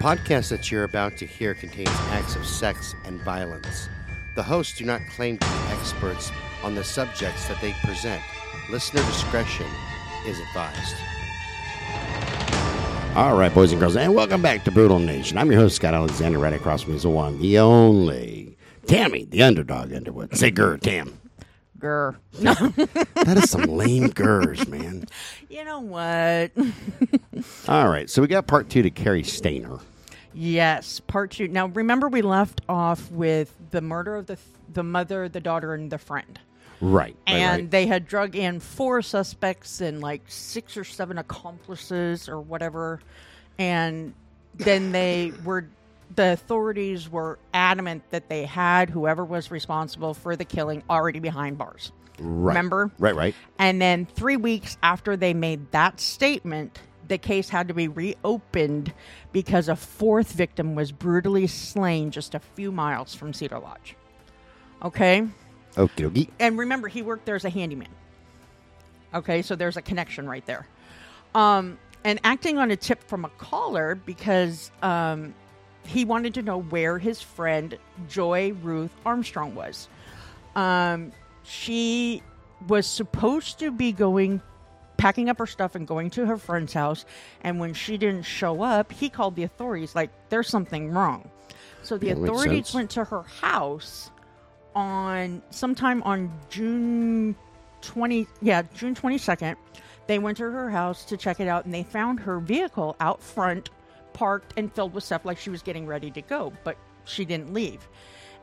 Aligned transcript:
podcast 0.00 0.48
that 0.48 0.70
you're 0.70 0.84
about 0.84 1.18
to 1.18 1.26
hear 1.26 1.52
contains 1.52 1.90
acts 2.08 2.34
of 2.34 2.46
sex 2.46 2.94
and 3.04 3.20
violence. 3.20 3.90
The 4.34 4.42
hosts 4.42 4.78
do 4.78 4.86
not 4.86 5.02
claim 5.14 5.36
to 5.36 5.46
be 5.46 5.74
experts 5.74 6.32
on 6.62 6.74
the 6.74 6.82
subjects 6.82 7.46
that 7.48 7.60
they 7.60 7.72
present. 7.84 8.22
Listener 8.70 9.02
discretion 9.02 9.66
is 10.26 10.40
advised. 10.40 10.96
All 13.14 13.36
right, 13.36 13.52
boys 13.52 13.72
and 13.72 13.80
girls, 13.80 13.94
and 13.94 14.14
welcome 14.14 14.40
back 14.40 14.64
to 14.64 14.70
Brutal 14.70 14.98
Nation. 14.98 15.36
I'm 15.36 15.52
your 15.52 15.60
host, 15.60 15.76
Scott 15.76 15.92
Alexander. 15.92 16.38
Right 16.38 16.54
across 16.54 16.80
from 16.80 16.92
me 16.92 16.96
is 16.96 17.02
the 17.02 17.10
one, 17.10 17.38
the 17.38 17.58
only, 17.58 18.56
Tammy, 18.86 19.26
the 19.26 19.42
underdog 19.42 19.92
Underwood. 19.92 20.34
Say 20.34 20.50
grr, 20.50 20.80
Tam. 20.80 21.18
Grr. 21.78 22.16
That 22.38 23.36
is 23.36 23.50
some 23.50 23.64
lame 23.64 24.08
gurs, 24.08 24.66
man. 24.66 25.04
You 25.50 25.64
know 25.64 25.80
what? 25.80 26.52
All 27.68 27.88
right, 27.88 28.08
so 28.08 28.22
we 28.22 28.28
got 28.28 28.46
part 28.46 28.70
two 28.70 28.82
to 28.82 28.90
Cary 28.90 29.24
Stayner. 29.24 29.80
Yes, 30.34 31.00
part 31.00 31.32
two. 31.32 31.48
Now, 31.48 31.66
remember, 31.66 32.08
we 32.08 32.22
left 32.22 32.60
off 32.68 33.10
with 33.10 33.54
the 33.70 33.80
murder 33.80 34.16
of 34.16 34.26
the 34.26 34.38
the 34.72 34.82
mother, 34.82 35.28
the 35.28 35.40
daughter, 35.40 35.74
and 35.74 35.90
the 35.90 35.98
friend. 35.98 36.38
Right. 36.82 36.92
right, 36.92 37.16
and 37.26 37.62
right. 37.62 37.70
they 37.70 37.86
had 37.86 38.06
drug 38.06 38.34
in 38.36 38.58
four 38.58 39.02
suspects 39.02 39.82
and 39.82 40.00
like 40.00 40.22
six 40.28 40.78
or 40.78 40.84
seven 40.84 41.18
accomplices 41.18 42.26
or 42.26 42.40
whatever 42.40 43.00
and 43.58 44.14
then 44.54 44.90
they 44.90 45.30
were 45.44 45.68
the 46.16 46.32
authorities 46.32 47.06
were 47.10 47.38
adamant 47.52 48.02
that 48.08 48.30
they 48.30 48.46
had 48.46 48.88
whoever 48.88 49.26
was 49.26 49.50
responsible 49.50 50.14
for 50.14 50.36
the 50.36 50.44
killing 50.46 50.82
already 50.88 51.18
behind 51.18 51.58
bars 51.58 51.92
right. 52.18 52.48
remember 52.54 52.90
Right, 52.98 53.14
right. 53.14 53.34
and 53.58 53.78
then 53.78 54.06
three 54.06 54.38
weeks 54.38 54.78
after 54.82 55.18
they 55.18 55.34
made 55.34 55.70
that 55.72 56.00
statement 56.00 56.78
the 57.10 57.18
case 57.18 57.48
had 57.48 57.68
to 57.68 57.74
be 57.74 57.88
reopened 57.88 58.94
because 59.32 59.68
a 59.68 59.74
fourth 59.74 60.32
victim 60.32 60.76
was 60.76 60.92
brutally 60.92 61.48
slain 61.48 62.10
just 62.12 62.36
a 62.36 62.38
few 62.38 62.70
miles 62.70 63.14
from 63.14 63.34
cedar 63.34 63.58
lodge. 63.58 63.96
Okay? 64.82 65.26
Okie 65.74 65.90
dokie. 65.96 66.28
and 66.38 66.56
remember 66.56 66.88
he 66.88 67.02
worked 67.02 67.26
there 67.26 67.34
as 67.34 67.44
a 67.44 67.50
handyman. 67.50 67.88
Okay? 69.12 69.42
So 69.42 69.56
there's 69.56 69.76
a 69.76 69.82
connection 69.82 70.26
right 70.26 70.46
there. 70.46 70.66
Um 71.34 71.78
and 72.04 72.18
acting 72.24 72.56
on 72.58 72.70
a 72.70 72.76
tip 72.76 73.02
from 73.02 73.24
a 73.24 73.28
caller 73.30 73.96
because 73.96 74.70
um 74.82 75.34
he 75.84 76.04
wanted 76.04 76.34
to 76.34 76.42
know 76.42 76.62
where 76.62 76.96
his 76.98 77.20
friend 77.20 77.76
joy 78.08 78.52
ruth 78.62 78.94
armstrong 79.04 79.56
was. 79.56 79.88
Um 80.54 81.12
she 81.42 82.22
was 82.68 82.86
supposed 82.86 83.58
to 83.58 83.72
be 83.72 83.90
going 83.90 84.40
packing 85.00 85.30
up 85.30 85.38
her 85.38 85.46
stuff 85.46 85.74
and 85.74 85.86
going 85.86 86.10
to 86.10 86.26
her 86.26 86.36
friend's 86.36 86.74
house 86.74 87.06
and 87.40 87.58
when 87.58 87.72
she 87.72 87.96
didn't 87.96 88.22
show 88.22 88.62
up 88.62 88.92
he 88.92 89.08
called 89.08 89.34
the 89.34 89.42
authorities 89.42 89.94
like 89.94 90.10
there's 90.28 90.48
something 90.48 90.90
wrong. 90.90 91.28
So 91.82 91.96
the 91.96 92.08
makes 92.08 92.20
authorities 92.20 92.74
went 92.74 92.90
to 92.90 93.04
her 93.04 93.22
house 93.22 94.10
on 94.74 95.42
sometime 95.50 96.02
on 96.02 96.30
June 96.50 97.34
20 97.80 98.26
yeah 98.42 98.62
June 98.74 98.94
22nd 98.94 99.56
they 100.06 100.18
went 100.18 100.36
to 100.36 100.44
her 100.44 100.68
house 100.68 101.04
to 101.06 101.16
check 101.16 101.40
it 101.40 101.48
out 101.48 101.64
and 101.64 101.72
they 101.72 101.82
found 101.82 102.20
her 102.20 102.38
vehicle 102.38 102.94
out 103.00 103.22
front 103.22 103.70
parked 104.12 104.52
and 104.58 104.72
filled 104.74 104.92
with 104.92 105.02
stuff 105.02 105.24
like 105.24 105.38
she 105.38 105.48
was 105.48 105.62
getting 105.62 105.86
ready 105.86 106.10
to 106.10 106.20
go 106.20 106.52
but 106.62 106.76
she 107.04 107.24
didn't 107.24 107.54
leave. 107.54 107.88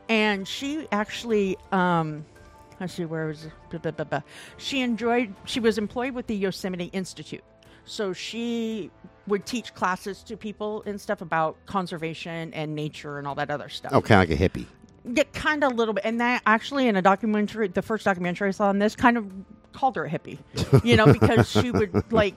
And 0.08 0.48
she 0.48 0.88
actually 0.90 1.56
um 1.70 2.24
where 3.06 3.26
was? 3.26 3.46
Blah, 3.70 3.90
blah, 3.90 4.04
blah, 4.04 4.20
she 4.56 4.80
enjoyed 4.80 5.34
she 5.44 5.60
was 5.60 5.78
employed 5.78 6.14
with 6.14 6.26
the 6.26 6.36
Yosemite 6.36 6.86
Institute 6.92 7.42
so 7.84 8.12
she 8.12 8.90
would 9.26 9.46
teach 9.46 9.74
classes 9.74 10.22
to 10.22 10.36
people 10.36 10.82
and 10.86 11.00
stuff 11.00 11.20
about 11.22 11.56
conservation 11.66 12.52
and 12.54 12.74
nature 12.74 13.18
and 13.18 13.26
all 13.26 13.34
that 13.34 13.50
other 13.50 13.68
stuff 13.68 13.92
Oh, 13.94 14.00
kind 14.02 14.22
of 14.22 14.28
like 14.30 14.38
a 14.40 14.48
hippie. 14.48 14.66
yeah, 15.04 15.22
kind 15.32 15.64
of 15.64 15.72
a 15.72 15.74
little 15.74 15.94
bit. 15.94 16.04
And 16.04 16.20
that 16.20 16.42
actually 16.46 16.86
in 16.88 16.96
a 16.96 17.02
documentary, 17.02 17.68
the 17.68 17.80
first 17.82 18.04
documentary 18.04 18.48
I 18.48 18.50
saw 18.52 18.68
on 18.68 18.78
this, 18.78 18.94
kind 18.94 19.16
of 19.16 19.30
called 19.72 19.96
her 19.96 20.04
a 20.04 20.10
hippie, 20.10 20.38
you 20.84 20.96
know, 20.96 21.12
because 21.12 21.50
she 21.50 21.70
would 21.78 22.12
like 22.12 22.34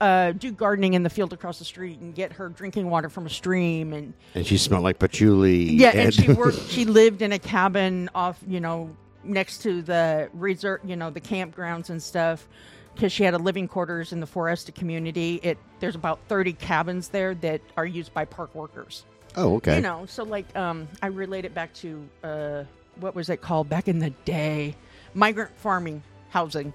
uh, 0.00 0.32
do 0.32 0.50
gardening 0.50 0.94
in 0.94 1.02
the 1.02 1.10
field 1.10 1.32
across 1.32 1.58
the 1.58 1.64
street 1.64 1.98
and 2.00 2.14
get 2.14 2.32
her 2.32 2.48
drinking 2.48 2.88
water 2.90 3.08
from 3.08 3.26
a 3.26 3.30
stream 3.30 3.92
and 3.92 4.14
And 4.34 4.46
she 4.46 4.56
smelled 4.58 4.82
like 4.82 4.98
patchouli. 4.98 5.72
yeah, 5.74 5.90
and 5.90 6.14
she 6.14 6.32
worked. 6.32 6.58
She 6.70 6.84
lived 6.86 7.20
in 7.22 7.32
a 7.32 7.38
cabin 7.38 8.08
off, 8.14 8.38
you 8.48 8.60
know, 8.60 8.96
next 9.24 9.58
to 9.62 9.82
the 9.82 10.28
resort, 10.34 10.84
you 10.84 10.96
know, 10.96 11.10
the 11.10 11.20
campgrounds 11.20 11.90
and 11.90 12.02
stuff, 12.02 12.48
because 12.94 13.12
she 13.12 13.22
had 13.24 13.34
a 13.34 13.38
living 13.38 13.68
quarters 13.68 14.12
in 14.12 14.20
the 14.20 14.26
Foresta 14.26 14.74
community. 14.74 15.40
It 15.42 15.58
there's 15.80 15.94
about 15.94 16.20
thirty 16.28 16.52
cabins 16.52 17.08
there 17.08 17.34
that 17.36 17.60
are 17.76 17.86
used 17.86 18.12
by 18.14 18.24
park 18.24 18.54
workers. 18.54 19.04
oh, 19.36 19.56
okay. 19.56 19.76
You 19.76 19.82
know, 19.82 20.06
so 20.06 20.24
like 20.24 20.54
um, 20.56 20.88
I 21.02 21.06
relate 21.06 21.44
it 21.44 21.54
back 21.54 21.72
to 21.74 22.08
uh, 22.22 22.64
what 22.96 23.14
was 23.14 23.30
it 23.30 23.40
called 23.40 23.68
back 23.68 23.88
in 23.88 23.98
the 23.98 24.10
day? 24.24 24.74
Migrant 25.14 25.56
farming 25.56 26.02
housing. 26.30 26.72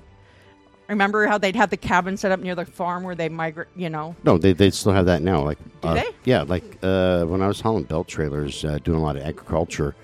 Remember 0.88 1.26
how 1.26 1.40
they'd 1.40 1.56
have 1.56 1.72
the 1.72 1.78
cabin 1.78 2.16
set 2.16 2.32
up 2.32 2.40
near 2.40 2.54
the 2.54 2.66
farm 2.66 3.04
where 3.04 3.16
they 3.16 3.28
migrate? 3.28 3.70
You 3.76 3.90
know, 3.90 4.16
No, 4.24 4.38
they, 4.38 4.54
they 4.54 4.70
still 4.70 4.92
have 4.92 5.08
that 5.08 5.24
now. 5.24 5.42
Like, 5.42 5.58
Do 5.82 5.88
uh, 5.88 5.94
they? 5.96 6.06
Yeah, 6.26 6.44
like 6.44 6.78
uh, 6.84 7.26
when 7.26 7.42
I 7.42 7.48
was 7.48 7.60
hauling 7.60 7.86
belt 7.86 8.08
trailers, 8.08 8.64
uh, 8.64 8.78
doing 8.84 9.00
a 9.00 9.02
lot 9.02 9.16
of 9.16 9.24
agriculture. 9.24 9.96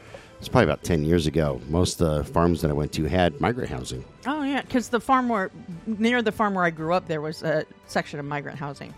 It's 0.41 0.49
probably 0.49 0.63
about 0.63 0.83
ten 0.83 1.05
years 1.05 1.27
ago. 1.27 1.61
Most 1.69 2.01
of 2.01 2.25
the 2.25 2.33
farms 2.33 2.63
that 2.63 2.71
I 2.71 2.73
went 2.73 2.91
to 2.93 3.03
had 3.03 3.39
migrant 3.39 3.69
housing. 3.69 4.03
Oh 4.25 4.41
yeah, 4.41 4.63
because 4.63 4.89
the 4.89 4.99
farm 4.99 5.29
where 5.29 5.51
near 5.85 6.23
the 6.23 6.31
farm 6.31 6.55
where 6.55 6.63
I 6.63 6.71
grew 6.71 6.95
up, 6.95 7.07
there 7.07 7.21
was 7.21 7.43
a 7.43 7.63
section 7.85 8.19
of 8.19 8.25
migrant 8.25 8.57
housing. 8.57 8.91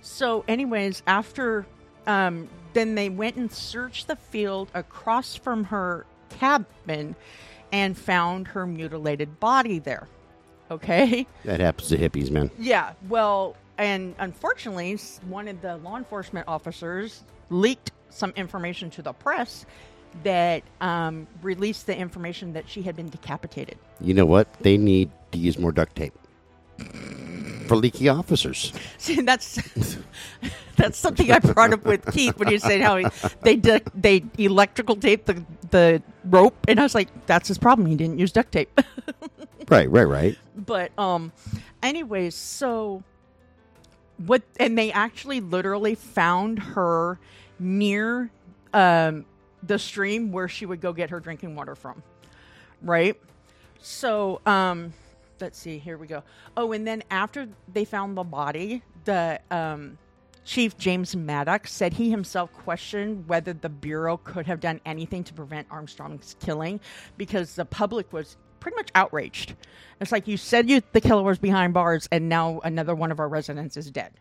So, 0.00 0.42
anyways, 0.48 1.02
after 1.06 1.66
um, 2.06 2.48
then 2.72 2.94
they 2.94 3.10
went 3.10 3.36
and 3.36 3.52
searched 3.52 4.06
the 4.06 4.16
field 4.16 4.70
across 4.72 5.36
from 5.36 5.64
her 5.64 6.06
cabin 6.30 7.14
and 7.72 7.96
found 7.96 8.48
her 8.48 8.66
mutilated 8.66 9.38
body 9.38 9.80
there. 9.80 10.08
Okay. 10.70 11.26
That 11.44 11.60
happens 11.60 11.90
to 11.90 11.98
hippies, 11.98 12.30
man. 12.30 12.50
Yeah. 12.58 12.94
Well, 13.10 13.54
and 13.76 14.14
unfortunately, 14.18 14.96
one 15.28 15.46
of 15.46 15.60
the 15.60 15.76
law 15.76 15.98
enforcement 15.98 16.48
officers 16.48 17.22
leaked 17.50 17.90
some 18.08 18.32
information 18.34 18.88
to 18.90 19.02
the 19.02 19.12
press 19.12 19.66
that 20.22 20.62
um, 20.80 21.26
released 21.42 21.86
the 21.86 21.96
information 21.96 22.52
that 22.54 22.68
she 22.68 22.82
had 22.82 22.96
been 22.96 23.08
decapitated. 23.08 23.78
You 24.00 24.14
know 24.14 24.26
what? 24.26 24.52
They 24.60 24.76
need 24.76 25.10
to 25.32 25.38
use 25.38 25.58
more 25.58 25.72
duct 25.72 25.96
tape 25.96 26.14
for 27.66 27.76
leaky 27.76 28.08
officers. 28.08 28.72
See, 28.98 29.20
that's 29.20 29.56
that's 30.76 30.98
something 30.98 31.30
I 31.30 31.38
brought 31.38 31.72
up 31.72 31.84
with 31.84 32.04
Keith 32.12 32.36
when 32.36 32.48
he 32.48 32.58
said 32.58 32.80
how 32.80 32.96
he, 32.96 33.06
they 33.42 33.56
du- 33.56 33.80
they 33.94 34.24
electrical 34.38 34.96
tape 34.96 35.26
the 35.26 35.44
the 35.70 36.02
rope, 36.24 36.56
and 36.66 36.80
I 36.80 36.82
was 36.82 36.94
like, 36.94 37.08
that's 37.26 37.46
his 37.48 37.58
problem. 37.58 37.86
He 37.86 37.94
didn't 37.96 38.18
use 38.18 38.32
duct 38.32 38.52
tape. 38.52 38.80
Right, 39.68 39.88
right, 39.88 40.08
right. 40.08 40.36
but 40.56 40.90
um, 40.98 41.30
anyways, 41.80 42.34
so 42.34 43.04
what? 44.16 44.42
And 44.58 44.76
they 44.76 44.90
actually 44.90 45.40
literally 45.40 45.94
found 45.94 46.58
her 46.58 47.20
near 47.60 48.32
um 48.74 49.26
the 49.62 49.78
stream 49.78 50.32
where 50.32 50.48
she 50.48 50.66
would 50.66 50.80
go 50.80 50.92
get 50.92 51.10
her 51.10 51.20
drinking 51.20 51.54
water 51.54 51.74
from, 51.74 52.02
right? 52.82 53.20
So 53.80 54.40
um, 54.46 54.92
let's 55.40 55.58
see. 55.58 55.78
Here 55.78 55.96
we 55.98 56.06
go. 56.06 56.22
Oh, 56.56 56.72
and 56.72 56.86
then 56.86 57.02
after 57.10 57.48
they 57.72 57.84
found 57.84 58.16
the 58.16 58.24
body, 58.24 58.82
the 59.04 59.40
um. 59.50 59.98
Chief 60.42 60.76
James 60.78 61.14
Maddock 61.14 61.68
said 61.68 61.92
he 61.92 62.10
himself 62.10 62.50
questioned 62.52 63.28
whether 63.28 63.52
the 63.52 63.68
Bureau 63.68 64.16
could 64.16 64.46
have 64.46 64.58
done 64.58 64.80
anything 64.86 65.22
to 65.24 65.34
prevent 65.34 65.68
Armstrong's 65.70 66.34
killing 66.40 66.80
because 67.16 67.54
the 67.54 67.66
public 67.66 68.12
was 68.12 68.36
pretty 68.58 68.74
much 68.74 68.88
outraged. 68.94 69.54
It's 70.00 70.10
like 70.10 70.26
you 70.26 70.36
said 70.36 70.68
you 70.68 70.82
the 70.92 71.00
killer 71.00 71.22
was 71.22 71.38
behind 71.38 71.74
bars 71.74 72.08
and 72.10 72.28
now 72.28 72.60
another 72.64 72.94
one 72.94 73.12
of 73.12 73.20
our 73.20 73.28
residents 73.28 73.76
is 73.76 73.90
dead. 73.90 74.12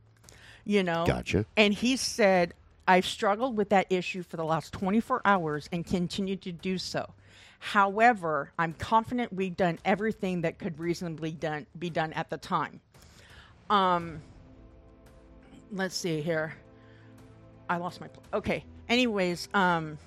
You 0.66 0.83
know? 0.83 1.06
Gotcha. 1.07 1.45
And 1.57 1.73
he 1.73 1.95
said, 1.95 2.53
I've 2.89 3.06
struggled 3.06 3.56
with 3.56 3.69
that 3.69 3.86
issue 3.91 4.24
for 4.24 4.36
the 4.36 4.44
last 4.44 4.74
24 4.74 5.21
hours 5.24 5.69
and 5.71 5.86
continue 5.86 6.36
to 6.38 6.51
do 6.51 6.80
so. 6.80 7.13
However, 7.59 8.51
I'm 8.57 8.74
confident 8.74 9.31
we've 9.31 9.56
done 9.56 9.77
everything 9.86 10.41
that 10.41 10.57
could 10.57 10.80
reasonably 10.80 11.31
done 11.31 11.68
be 11.77 11.91
done 11.91 12.13
at 12.13 12.31
the 12.31 12.38
time. 12.38 12.81
Um 13.69 14.24
let's 15.71 15.95
see 15.95 16.21
here. 16.21 16.56
I 17.69 17.77
lost 17.77 18.01
my 18.01 18.07
pl- 18.07 18.24
okay. 18.33 18.65
Anyways, 18.88 19.50
um 19.53 20.00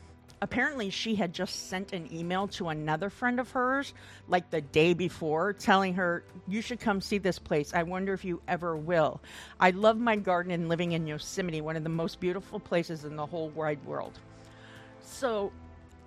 apparently 0.42 0.90
she 0.90 1.14
had 1.14 1.32
just 1.32 1.68
sent 1.68 1.92
an 1.92 2.12
email 2.12 2.48
to 2.48 2.68
another 2.68 3.08
friend 3.08 3.38
of 3.38 3.48
hers 3.52 3.94
like 4.28 4.50
the 4.50 4.60
day 4.60 4.92
before 4.92 5.52
telling 5.52 5.94
her 5.94 6.24
you 6.48 6.60
should 6.60 6.80
come 6.80 7.00
see 7.00 7.16
this 7.16 7.38
place. 7.38 7.72
I 7.72 7.84
wonder 7.84 8.12
if 8.12 8.24
you 8.24 8.42
ever 8.48 8.76
will. 8.76 9.22
I 9.60 9.70
love 9.70 9.96
my 9.96 10.16
garden 10.16 10.50
and 10.50 10.68
living 10.68 10.92
in 10.92 11.06
yosemite 11.06 11.60
one 11.60 11.76
of 11.76 11.84
the 11.84 11.88
most 11.88 12.18
beautiful 12.18 12.58
places 12.58 13.04
in 13.04 13.14
the 13.14 13.24
whole 13.24 13.50
wide 13.50 13.82
world. 13.86 14.18
So 15.00 15.52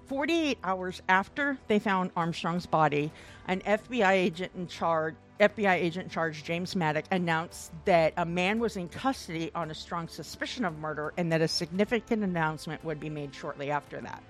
48 0.07 0.57
hours 0.65 1.01
after 1.07 1.57
they 1.67 1.79
found 1.79 2.11
armstrong's 2.15 2.67
body 2.67 3.11
an 3.47 3.61
fbi 3.61 4.11
agent 4.11 4.51
in 4.55 4.67
charge 4.67 5.15
FBI 5.39 5.73
agent 5.73 6.05
in 6.05 6.09
charge, 6.09 6.43
James 6.43 6.75
Maddock, 6.75 7.05
announced 7.11 7.71
that 7.85 8.13
a 8.17 8.25
man 8.25 8.59
was 8.59 8.77
in 8.77 8.87
custody 8.87 9.51
on 9.53 9.69
a 9.69 9.75
strong 9.75 10.07
suspicion 10.07 10.63
of 10.63 10.77
murder 10.77 11.13
and 11.17 11.31
that 11.31 11.41
a 11.41 11.47
significant 11.47 12.23
announcement 12.23 12.83
would 12.83 12.99
be 12.99 13.09
made 13.09 13.35
shortly 13.35 13.69
after 13.69 13.99
that. 14.01 14.23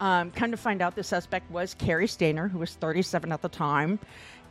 Um, 0.00 0.30
come 0.30 0.50
to 0.50 0.56
find 0.56 0.82
out, 0.82 0.94
the 0.94 1.02
suspect 1.02 1.50
was 1.50 1.74
Cary 1.74 2.06
Stayner, 2.06 2.50
who 2.50 2.58
was 2.58 2.74
37 2.74 3.32
at 3.32 3.42
the 3.42 3.48
time. 3.48 3.98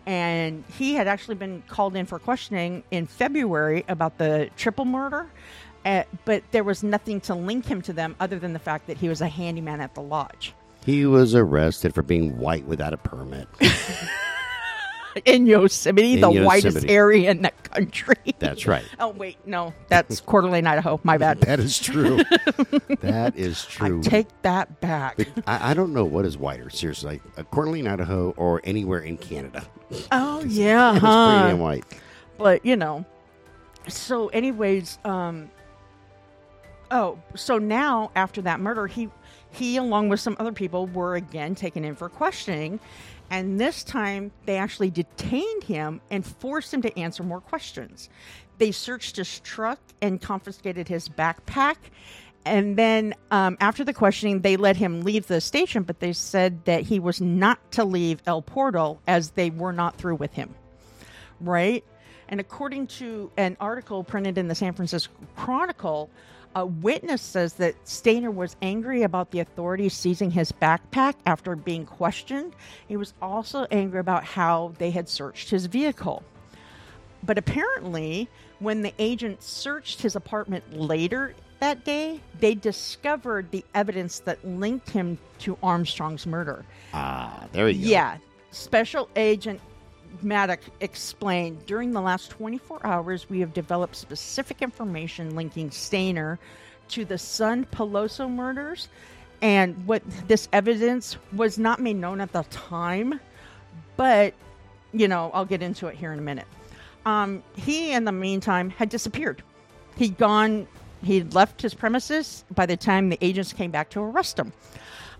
And 0.05 0.63
he 0.77 0.93
had 0.93 1.07
actually 1.07 1.35
been 1.35 1.63
called 1.67 1.95
in 1.95 2.05
for 2.05 2.17
questioning 2.17 2.83
in 2.91 3.07
February 3.07 3.83
about 3.87 4.17
the 4.17 4.49
triple 4.55 4.85
murder, 4.85 5.29
uh, 5.85 6.03
but 6.25 6.43
there 6.51 6.63
was 6.63 6.81
nothing 6.81 7.19
to 7.21 7.35
link 7.35 7.65
him 7.65 7.81
to 7.83 7.93
them 7.93 8.15
other 8.19 8.39
than 8.39 8.53
the 8.53 8.59
fact 8.59 8.87
that 8.87 8.97
he 8.97 9.09
was 9.09 9.21
a 9.21 9.27
handyman 9.27 9.81
at 9.81 9.95
the 9.95 10.01
lodge. 10.01 10.53
He 10.85 11.05
was 11.05 11.35
arrested 11.35 11.93
for 11.93 12.03
being 12.03 12.39
white 12.39 12.65
without 12.65 12.93
a 12.93 12.97
permit. 12.97 13.49
in 15.25 15.45
Yosemite, 15.47 16.13
In 16.15 16.21
the 16.21 16.43
whitest 16.43 16.85
area 16.89 17.31
in 17.31 17.41
the 17.41 17.51
country. 17.63 18.15
That's 18.39 18.65
right. 18.67 18.83
oh 18.99 19.09
wait, 19.09 19.37
no, 19.45 19.73
that's 19.87 20.19
Coeur 20.21 20.41
d'Alene, 20.41 20.67
Idaho. 20.67 20.99
My 21.03 21.17
bad. 21.17 21.39
That 21.47 21.59
is 21.59 21.79
true. 21.79 22.17
that 23.01 23.37
is 23.37 23.65
true. 23.65 23.99
I 23.99 24.01
take 24.07 24.27
that 24.43 24.79
back. 24.81 25.19
I, 25.45 25.71
I 25.71 25.73
don't 25.73 25.93
know 25.93 26.05
what 26.05 26.25
is 26.25 26.37
whiter, 26.37 26.69
seriously. 26.69 27.21
Like 27.25 27.39
uh, 27.39 27.43
Coeur 27.43 27.65
d'Alene, 27.65 27.87
Idaho, 27.87 28.31
or 28.37 28.61
anywhere 28.63 28.99
in 28.99 29.17
Canada. 29.17 29.65
oh 30.11 30.43
yeah, 30.45 30.93
It's 30.93 31.01
huh? 31.01 31.39
pretty 31.39 31.51
damn 31.53 31.59
white. 31.59 31.85
but 32.37 32.65
you 32.65 32.75
know 32.75 33.05
so 33.87 34.27
anyways 34.29 34.99
um 35.05 35.49
oh 36.91 37.17
so 37.35 37.57
now 37.57 38.11
after 38.15 38.41
that 38.41 38.59
murder 38.59 38.85
he 38.87 39.09
he 39.51 39.77
along 39.77 40.09
with 40.09 40.19
some 40.19 40.35
other 40.39 40.51
people 40.51 40.87
were 40.87 41.15
again 41.15 41.55
taken 41.55 41.85
in 41.85 41.95
for 41.95 42.09
questioning 42.09 42.79
and 43.29 43.59
this 43.59 43.83
time 43.83 44.31
they 44.45 44.57
actually 44.57 44.89
detained 44.89 45.63
him 45.63 46.01
and 46.09 46.25
forced 46.25 46.73
him 46.73 46.81
to 46.83 46.99
answer 46.99 47.23
more 47.23 47.41
questions. 47.41 48.09
They 48.57 48.71
searched 48.71 49.17
his 49.17 49.39
truck 49.41 49.79
and 50.01 50.21
confiscated 50.21 50.87
his 50.87 51.09
backpack. 51.09 51.75
And 52.45 52.77
then 52.77 53.13
um, 53.29 53.57
after 53.59 53.83
the 53.83 53.93
questioning 53.93 54.41
they 54.41 54.55
let 54.55 54.77
him 54.77 55.01
leave 55.01 55.27
the 55.27 55.41
station 55.41 55.83
but 55.83 55.99
they 55.99 56.13
said 56.13 56.63
that 56.65 56.83
he 56.83 56.99
was 56.99 57.19
not 57.19 57.71
to 57.73 57.83
leave 57.83 58.21
el 58.25 58.41
portal 58.41 59.01
as 59.07 59.31
they 59.31 59.49
were 59.49 59.73
not 59.73 59.97
through 59.97 60.15
with 60.15 60.33
him. 60.33 60.55
Right? 61.41 61.83
And 62.29 62.39
according 62.39 62.87
to 62.87 63.31
an 63.37 63.57
article 63.59 64.03
printed 64.03 64.37
in 64.37 64.47
the 64.47 64.55
San 64.55 64.73
Francisco 64.73 65.13
Chronicle, 65.35 66.09
a 66.57 66.65
witness 66.65 67.21
says 67.21 67.53
that 67.53 67.75
Stayner 67.85 68.33
was 68.33 68.55
angry 68.63 69.03
about 69.03 69.29
the 69.29 69.39
authorities 69.41 69.93
seizing 69.93 70.31
his 70.31 70.51
backpack 70.51 71.13
after 71.27 71.55
being 71.55 71.85
questioned. 71.85 72.55
He 72.87 72.97
was 72.97 73.13
also 73.21 73.67
angry 73.69 73.99
about 73.99 74.23
how 74.23 74.73
they 74.79 74.89
had 74.89 75.07
searched 75.07 75.51
his 75.51 75.67
vehicle. 75.67 76.23
But 77.21 77.37
apparently, 77.37 78.27
when 78.57 78.81
the 78.81 78.91
agent 78.97 79.43
searched 79.43 80.01
his 80.01 80.15
apartment 80.15 80.75
later 80.75 81.35
that 81.59 81.85
day, 81.85 82.21
they 82.39 82.55
discovered 82.55 83.51
the 83.51 83.63
evidence 83.75 84.19
that 84.21 84.43
linked 84.43 84.89
him 84.89 85.19
to 85.39 85.59
Armstrong's 85.61 86.25
murder. 86.25 86.65
Ah, 86.91 87.47
there 87.51 87.69
you 87.69 87.83
go. 87.83 87.89
Yeah. 87.91 88.17
Special 88.49 89.09
Agent 89.15 89.61
Maddock 90.21 90.61
explained 90.79 91.65
during 91.65 91.91
the 91.91 92.01
last 92.01 92.29
24 92.31 92.85
hours, 92.85 93.29
we 93.29 93.39
have 93.39 93.53
developed 93.53 93.95
specific 93.95 94.61
information 94.61 95.35
linking 95.35 95.69
Stayner 95.69 96.37
to 96.89 97.05
the 97.05 97.15
Sund 97.15 97.67
Pelosso 97.67 98.29
murders. 98.29 98.89
And 99.41 99.85
what 99.85 100.01
this 100.27 100.49
evidence 100.51 101.17
was 101.33 101.59
not 101.59 101.79
made 101.79 101.97
known 101.97 102.21
at 102.21 102.31
the 102.31 102.43
time, 102.43 103.19
but, 103.95 104.33
you 104.93 105.07
know, 105.07 105.29
I'll 105.33 105.45
get 105.45 105.61
into 105.61 105.87
it 105.87 105.95
here 105.95 106.11
in 106.11 106.19
a 106.19 106.23
minute. 106.23 106.47
Um, 107.05 107.43
he, 107.55 107.91
in 107.93 108.05
the 108.05 108.11
meantime, 108.11 108.69
had 108.69 108.89
disappeared. 108.89 109.43
He'd 109.95 110.17
gone, 110.17 110.67
he'd 111.03 111.33
left 111.33 111.61
his 111.61 111.73
premises 111.73 112.45
by 112.53 112.65
the 112.65 112.75
time 112.75 113.09
the 113.09 113.17
agents 113.21 113.53
came 113.53 113.69
back 113.69 113.89
to 113.91 114.01
arrest 114.01 114.39
him. 114.39 114.51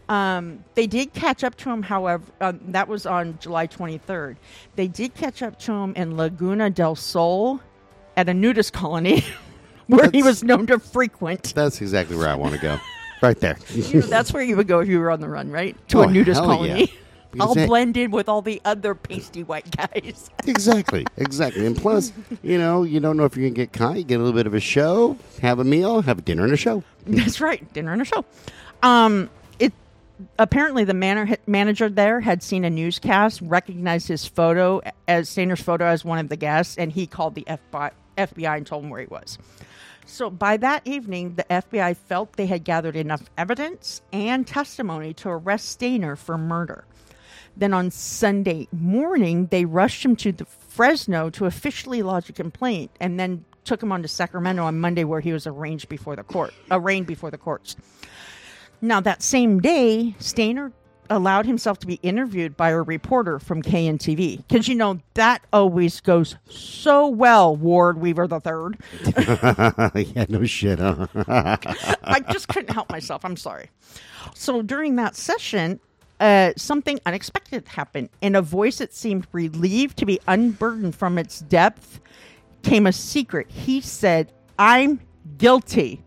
Um, 0.09 0.63
they 0.75 0.87
did 0.87 1.13
catch 1.13 1.43
up 1.43 1.55
to 1.57 1.69
him, 1.69 1.83
however, 1.83 2.23
uh, 2.39 2.53
that 2.69 2.87
was 2.87 3.05
on 3.05 3.37
July 3.41 3.67
23rd. 3.67 4.37
They 4.75 4.87
did 4.87 5.13
catch 5.15 5.41
up 5.43 5.59
to 5.59 5.73
him 5.73 5.93
in 5.95 6.15
Laguna 6.15 6.69
del 6.69 6.95
Sol 6.95 7.59
at 8.15 8.29
a 8.29 8.33
nudist 8.33 8.71
colony 8.73 9.23
where 9.87 10.09
he 10.11 10.23
was 10.23 10.43
known 10.43 10.65
to 10.67 10.79
frequent. 10.79 11.53
That's 11.55 11.81
exactly 11.81 12.15
where 12.15 12.29
I 12.29 12.35
want 12.35 12.55
to 12.55 12.61
go. 12.61 12.79
Right 13.21 13.39
there. 13.39 13.57
You 13.73 14.01
know, 14.01 14.07
that's 14.07 14.31
where 14.31 14.43
you 14.43 14.55
would 14.57 14.67
go 14.67 14.79
if 14.79 14.87
you 14.87 14.99
were 14.99 15.11
on 15.11 15.19
the 15.19 15.27
run, 15.29 15.49
right? 15.51 15.75
To 15.89 15.99
Oh, 15.99 16.01
a 16.03 16.07
nudist 16.11 16.39
yeah. 16.41 16.45
colony. 16.47 16.93
Because 17.31 17.47
All 17.49 17.55
that- 17.55 17.67
blended 17.67 18.13
with 18.13 18.29
all 18.29 18.41
the 18.41 18.61
other 18.63 18.95
pasty 18.95 19.43
white 19.43 19.75
guys. 19.75 20.29
exactly, 20.45 21.05
exactly. 21.17 21.65
And 21.65 21.75
plus, 21.75 22.13
you 22.43 22.57
know, 22.57 22.83
you 22.83 22.99
don't 23.01 23.17
know 23.17 23.25
if 23.25 23.35
you're 23.35 23.43
going 23.43 23.55
to 23.55 23.59
get 23.59 23.73
caught. 23.73 23.97
You 23.97 24.03
get 24.05 24.15
a 24.15 24.23
little 24.23 24.33
bit 24.37 24.47
of 24.47 24.53
a 24.53 24.59
show, 24.61 25.17
have 25.41 25.59
a 25.59 25.63
meal, 25.65 26.01
have 26.03 26.19
a 26.19 26.21
dinner 26.21 26.45
and 26.45 26.53
a 26.53 26.57
show. 26.57 26.83
That's 27.05 27.41
right, 27.41 27.71
dinner 27.73 27.91
and 27.91 28.01
a 28.01 28.05
show. 28.05 28.23
Um, 28.81 29.29
apparently 30.39 30.83
the 30.83 30.93
manager 31.47 31.89
there 31.89 32.19
had 32.21 32.43
seen 32.43 32.65
a 32.65 32.69
newscast, 32.69 33.41
recognized 33.41 34.07
his 34.07 34.25
photo 34.25 34.81
as 35.07 35.29
Stayner's 35.29 35.61
photo 35.61 35.85
as 35.85 36.03
one 36.05 36.19
of 36.19 36.29
the 36.29 36.37
guests, 36.37 36.77
and 36.77 36.91
he 36.91 37.07
called 37.07 37.35
the 37.35 37.45
FBI, 37.47 37.91
FBI 38.17 38.57
and 38.57 38.65
told 38.65 38.83
him 38.83 38.89
where 38.89 39.01
he 39.01 39.07
was. 39.07 39.37
So 40.05 40.29
by 40.29 40.57
that 40.57 40.87
evening, 40.87 41.35
the 41.35 41.43
FBI 41.43 41.97
felt 41.97 42.33
they 42.33 42.45
had 42.45 42.63
gathered 42.63 42.95
enough 42.95 43.29
evidence 43.37 44.01
and 44.13 44.47
testimony 44.47 45.13
to 45.15 45.29
arrest 45.29 45.77
Stayner 45.79 46.17
for 46.17 46.37
murder. 46.37 46.85
Then 47.57 47.73
on 47.73 47.91
Sunday 47.91 48.67
morning, 48.71 49.47
they 49.47 49.65
rushed 49.65 50.05
him 50.05 50.15
to 50.17 50.31
the 50.31 50.45
Fresno 50.45 51.29
to 51.31 51.45
officially 51.45 52.03
lodge 52.03 52.29
a 52.29 52.33
complaint, 52.33 52.91
and 52.99 53.19
then 53.19 53.43
took 53.65 53.83
him 53.83 53.91
on 53.91 54.01
to 54.03 54.07
Sacramento 54.07 54.63
on 54.63 54.79
Monday, 54.79 55.03
where 55.03 55.19
he 55.19 55.33
was 55.33 55.45
arraigned 55.45 55.89
before 55.89 56.15
the 56.15 56.23
court, 56.23 56.53
arraigned 56.71 57.07
before 57.07 57.31
the 57.31 57.37
courts. 57.37 57.75
Now 58.81 58.99
that 59.01 59.23
same 59.23 59.59
day, 59.59 60.15
Stayner 60.19 60.71
allowed 61.09 61.45
himself 61.45 61.79
to 61.79 61.87
be 61.87 61.95
interviewed 62.03 62.57
by 62.57 62.69
a 62.69 62.81
reporter 62.81 63.39
from 63.39 63.61
KNTV 63.61 64.37
because 64.37 64.67
you 64.67 64.75
know 64.75 64.99
that 65.13 65.41
always 65.53 66.01
goes 66.01 66.35
so 66.49 67.07
well. 67.07 67.55
Ward 67.55 67.99
Weaver 67.99 68.27
the 68.27 68.39
third. 68.39 68.77
yeah, 69.95 70.25
no 70.29 70.43
shit, 70.45 70.79
huh? 70.79 71.07
I 72.03 72.19
just 72.31 72.47
couldn't 72.49 72.73
help 72.73 72.91
myself. 72.91 73.23
I'm 73.23 73.37
sorry. 73.37 73.69
So 74.33 74.61
during 74.61 74.95
that 74.97 75.15
session, 75.15 75.79
uh, 76.19 76.53
something 76.57 76.99
unexpected 77.05 77.67
happened. 77.67 78.09
In 78.21 78.35
a 78.35 78.41
voice 78.41 78.79
that 78.79 78.93
seemed 78.93 79.27
relieved 79.31 79.97
to 79.97 80.05
be 80.05 80.19
unburdened 80.27 80.95
from 80.95 81.17
its 81.17 81.39
depth, 81.41 81.99
came 82.63 82.87
a 82.87 82.91
secret. 82.93 83.49
He 83.49 83.81
said, 83.81 84.31
I'm 84.59 84.99
guilty. 85.37 86.03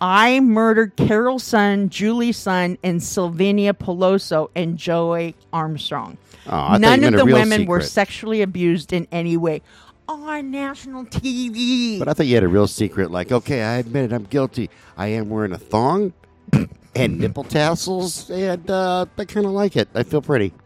I 0.00 0.40
murdered 0.40 0.96
Carole 0.96 1.38
Sund, 1.38 1.88
Julie's 1.88 2.36
son, 2.36 2.76
and 2.82 3.02
Sylvania 3.02 3.72
Pelosso 3.72 4.50
and 4.54 4.76
Joey 4.76 5.34
Armstrong. 5.52 6.18
Oh, 6.46 6.50
I 6.50 6.52
thought 6.52 6.74
you 6.74 6.78
None 6.80 7.04
of 7.04 7.12
the 7.14 7.24
women 7.24 7.66
were 7.66 7.80
sexually 7.80 8.42
abused 8.42 8.92
in 8.92 9.08
any 9.10 9.36
way 9.36 9.62
on 10.08 10.50
national 10.50 11.04
TV. 11.06 11.98
But 11.98 12.08
I 12.08 12.12
thought 12.12 12.26
you 12.26 12.34
had 12.34 12.44
a 12.44 12.48
real 12.48 12.66
secret. 12.66 13.10
Like, 13.10 13.32
okay, 13.32 13.62
I 13.62 13.76
admit 13.76 14.04
it, 14.04 14.12
I'm 14.12 14.24
guilty. 14.24 14.70
I 14.96 15.08
am 15.08 15.28
wearing 15.28 15.52
a 15.52 15.58
thong 15.58 16.12
and 16.94 17.18
nipple 17.18 17.44
tassels, 17.44 18.30
and 18.30 18.70
uh, 18.70 19.06
I 19.16 19.24
kind 19.24 19.46
of 19.46 19.52
like 19.52 19.76
it. 19.76 19.88
I 19.94 20.02
feel 20.02 20.22
pretty. 20.22 20.52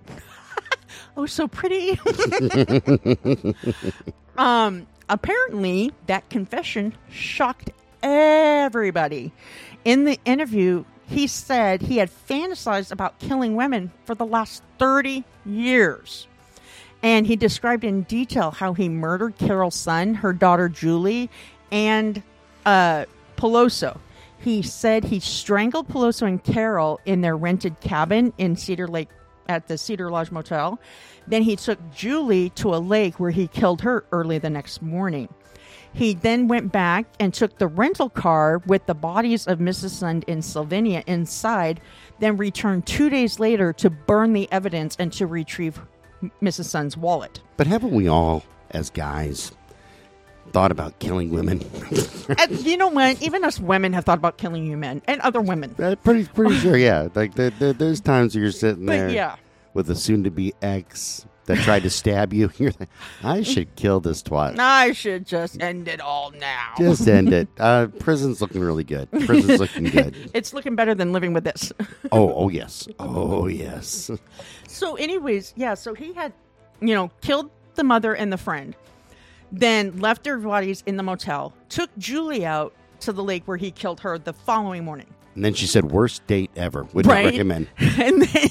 Oh, 1.17 1.27
so 1.27 1.49
pretty. 1.49 2.01
um, 4.39 4.87
apparently, 5.09 5.93
that 6.07 6.29
confession 6.31 6.95
shocked 7.11 7.71
everybody. 8.03 9.33
In 9.85 10.05
the 10.05 10.19
interview, 10.25 10.85
he 11.09 11.27
said 11.27 11.83
he 11.83 11.99
had 11.99 12.11
fantasized 12.11 12.93
about 12.93 13.19
killing 13.19 13.57
women 13.57 13.91
for 14.05 14.15
the 14.15 14.27
last 14.27 14.63
30 14.79 15.25
years. 15.45 16.27
And 17.03 17.27
he 17.27 17.37
described 17.37 17.83
in 17.83 18.03
detail 18.03 18.51
how 18.51 18.75
he 18.75 18.89
murdered 18.89 19.39
Carole 19.39 19.71
Sund, 19.71 20.17
her 20.17 20.33
daughter 20.33 20.69
Julie, 20.69 21.31
and 21.73 22.23
uh, 22.67 23.07
Pelosso. 23.37 23.99
He 24.39 24.63
said 24.63 25.05
he 25.05 25.21
strangled 25.21 25.89
Pelosso 25.89 26.27
and 26.27 26.43
Carol 26.43 27.01
in 27.05 27.21
their 27.21 27.37
rented 27.37 27.81
cabin 27.81 28.33
in 28.39 28.57
Cedar 28.57 28.89
Lake 28.89 29.09
at 29.51 29.67
the 29.67 29.77
Cedar 29.77 30.11
Lodge 30.11 30.31
Motel. 30.31 30.79
Then 31.27 31.43
he 31.43 31.57
took 31.57 31.79
Julie 31.93 32.51
to 32.51 32.73
a 32.73 32.79
lake 32.79 33.19
where 33.19 33.33
he 33.33 33.49
killed 33.49 33.81
her 33.81 34.05
early 34.13 34.39
the 34.39 34.49
next 34.49 34.81
morning. 34.81 35.29
He 35.93 36.15
then 36.15 36.47
went 36.47 36.71
back 36.71 37.07
and 37.19 37.35
took 37.35 37.59
the 37.59 37.67
rental 37.67 38.09
car 38.09 38.63
with 38.67 38.87
the 38.87 38.95
bodies 38.95 39.49
of 39.49 39.59
Mrs. 39.59 39.91
Sund 40.01 40.23
and 40.29 40.45
Sylvania 40.45 41.03
inside, 41.09 41.81
then 42.21 42.37
returned 42.37 42.87
two 42.87 43.11
days 43.11 43.41
later 43.41 43.73
to 43.73 43.91
burn 43.91 44.33
the 44.33 44.49
evidence 44.53 44.95
and 45.01 45.13
to 45.15 45.27
retrieve 45.27 45.81
Mrs. 46.41 46.67
Sund's 46.67 46.97
wallet. 46.97 47.41
But 47.57 47.67
haven't 47.67 47.91
we 47.91 48.07
all, 48.07 48.45
as 48.71 48.89
guys, 48.89 49.51
thought 50.53 50.71
about 50.71 50.99
killing 50.99 51.31
women? 51.31 51.63
and 52.39 52.65
you 52.65 52.77
know 52.77 52.89
what? 52.89 53.21
Even 53.23 53.45
us 53.45 53.61
women 53.61 53.93
have 53.93 54.05
thought 54.05 54.19
about 54.19 54.39
killing 54.39 54.67
you 54.67 54.77
men 54.77 55.03
and 55.07 55.21
other 55.21 55.41
women. 55.41 55.75
Uh, 55.79 55.97
pretty, 55.97 56.25
pretty 56.27 56.57
sure, 56.57 56.77
yeah. 56.77 57.09
Like, 57.15 57.35
there, 57.35 57.51
there, 57.51 57.73
there's 57.73 58.01
times 58.01 58.35
you're 58.35 58.53
sitting 58.53 58.87
But 58.87 58.93
there 58.93 59.11
yeah. 59.11 59.37
with 59.75 59.91
a 59.91 59.97
soon-to-be 59.97 60.55
ex 60.63 61.27
that 61.51 61.59
tried 61.65 61.83
to 61.83 61.91
stab 61.91 62.33
you. 62.33 62.51
You're 62.59 62.73
like, 62.79 62.89
I 63.23 63.43
should 63.43 63.75
kill 63.77 64.01
this 64.01 64.23
twat. 64.23 64.59
I 64.59 64.93
should 64.93 65.27
just 65.27 65.61
end 65.61 65.89
it 65.89 66.01
all 66.01 66.31
now. 66.33 66.75
Just 66.79 67.07
end 67.09 67.33
it. 67.33 67.49
Uh, 67.61 67.89
prison's 67.99 68.41
looking 68.41 68.61
really 68.63 68.85
good. 68.85 69.11
Prison's 69.11 69.61
looking 69.61 69.85
good. 69.85 70.31
it's 70.33 70.55
looking 70.55 70.77
better 70.77 70.95
than 70.95 71.13
living 71.13 71.35
with 71.35 71.45
this. 71.45 71.73
Oh, 72.11 72.33
oh 72.33 72.49
yes. 72.49 72.89
Oh 72.99 73.49
yes. 73.49 74.11
So, 74.67 74.97
anyways, 74.97 75.53
yeah, 75.57 75.75
so 75.75 75.93
he 75.93 76.15
had, 76.15 76.33
you 76.81 76.95
know, 76.95 77.11
killed 77.21 77.51
the 77.75 77.85
mother 77.85 78.15
and 78.15 78.33
the 78.33 78.39
friend, 78.39 78.75
then 79.53 79.99
left 79.99 80.25
their 80.25 80.39
bodies 80.39 80.83
in 80.87 80.97
the 80.97 81.03
motel, 81.03 81.55
took 81.69 81.91
Julie 81.99 82.45
out 82.45 82.75
to 83.01 83.13
the 83.13 83.23
lake 83.23 83.43
where 83.47 83.57
he 83.57 83.71
killed 83.71 84.01
her 84.01 84.19
the 84.19 84.33
following 84.33 84.85
morning. 84.85 85.07
And 85.35 85.45
then 85.45 85.55
she 85.55 85.67
said, 85.67 85.91
"Worst 85.91 86.27
date 86.27 86.51
ever. 86.57 86.85
Would 86.93 87.07
not 87.07 87.25
recommend." 87.25 87.69
And 87.79 88.23
then 88.23 88.49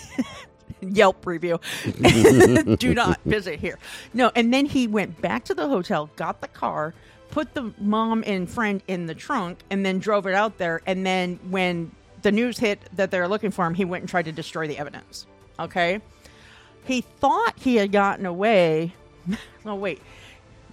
Yelp 0.81 1.25
review. 1.25 1.59
Do 2.77 2.93
not 2.93 3.19
visit 3.25 3.59
here. 3.59 3.77
No, 4.13 4.31
and 4.35 4.53
then 4.53 4.65
he 4.65 4.87
went 4.87 5.21
back 5.21 5.43
to 5.45 5.53
the 5.53 5.67
hotel, 5.67 6.09
got 6.15 6.41
the 6.41 6.47
car, 6.47 6.93
put 7.31 7.53
the 7.53 7.73
mom 7.79 8.23
and 8.25 8.49
friend 8.49 8.81
in 8.87 9.05
the 9.05 9.13
trunk, 9.15 9.59
and 9.69 9.85
then 9.85 9.99
drove 9.99 10.25
it 10.25 10.33
out 10.33 10.57
there. 10.57 10.81
And 10.85 11.05
then 11.05 11.39
when 11.49 11.91
the 12.21 12.31
news 12.31 12.59
hit 12.59 12.79
that 12.93 13.11
they 13.11 13.19
were 13.19 13.27
looking 13.27 13.51
for 13.51 13.65
him, 13.65 13.73
he 13.73 13.85
went 13.85 14.03
and 14.03 14.09
tried 14.09 14.25
to 14.25 14.31
destroy 14.31 14.67
the 14.67 14.77
evidence. 14.77 15.25
Okay. 15.59 15.99
He 16.85 17.01
thought 17.01 17.53
he 17.57 17.75
had 17.75 17.91
gotten 17.91 18.25
away. 18.25 18.95
oh, 19.65 19.75
wait. 19.75 20.01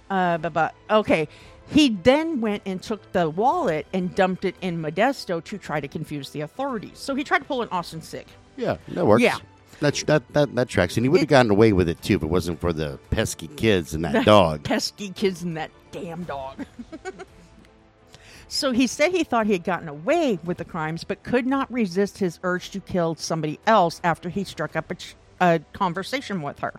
Uh, 0.09 0.37
but, 0.37 0.53
but 0.53 0.75
okay. 0.89 1.27
He 1.69 1.89
then 1.89 2.39
went 2.39 2.63
and 2.65 2.81
took 2.81 3.11
the 3.11 3.29
wallet 3.29 3.87
and 3.91 4.15
dumped 4.15 4.45
it 4.45 4.55
in 4.61 4.81
Modesto 4.81 5.43
to 5.43 5.57
try 5.57 5.81
to 5.81 5.87
confuse 5.87 6.29
the 6.29 6.41
authorities. 6.41 6.97
So 6.97 7.13
he 7.13 7.23
tried 7.25 7.39
to 7.39 7.45
pull 7.45 7.61
an 7.61 7.67
Austin 7.71 8.01
Sick. 8.01 8.27
Yeah, 8.55 8.77
that 8.89 9.05
works. 9.05 9.21
Yeah. 9.21 9.37
That, 9.79 9.95
that 10.07 10.33
that 10.33 10.55
that 10.55 10.69
tracks, 10.69 10.97
and 10.97 11.05
he 11.05 11.09
would 11.09 11.19
have 11.19 11.29
gotten 11.29 11.51
away 11.51 11.71
with 11.71 11.87
it 11.87 12.01
too 12.01 12.15
if 12.15 12.23
it 12.23 12.27
wasn't 12.27 12.59
for 12.59 12.73
the 12.73 12.97
pesky 13.11 13.47
kids 13.47 13.93
and 13.93 14.03
that 14.05 14.25
dog. 14.25 14.63
pesky 14.63 15.09
kids 15.11 15.43
and 15.43 15.55
that 15.55 15.69
damn 15.91 16.23
dog. 16.23 16.65
so 18.47 18.71
he 18.71 18.87
said 18.87 19.11
he 19.11 19.23
thought 19.23 19.45
he 19.45 19.53
had 19.53 19.63
gotten 19.63 19.87
away 19.87 20.39
with 20.43 20.57
the 20.57 20.65
crimes, 20.65 21.03
but 21.03 21.21
could 21.21 21.45
not 21.45 21.71
resist 21.71 22.17
his 22.17 22.39
urge 22.41 22.71
to 22.71 22.79
kill 22.79 23.13
somebody 23.15 23.59
else 23.67 24.01
after 24.03 24.29
he 24.29 24.43
struck 24.43 24.75
up 24.75 24.89
a, 24.89 24.95
ch- 24.95 25.15
a 25.39 25.59
conversation 25.73 26.41
with 26.41 26.57
her. 26.59 26.73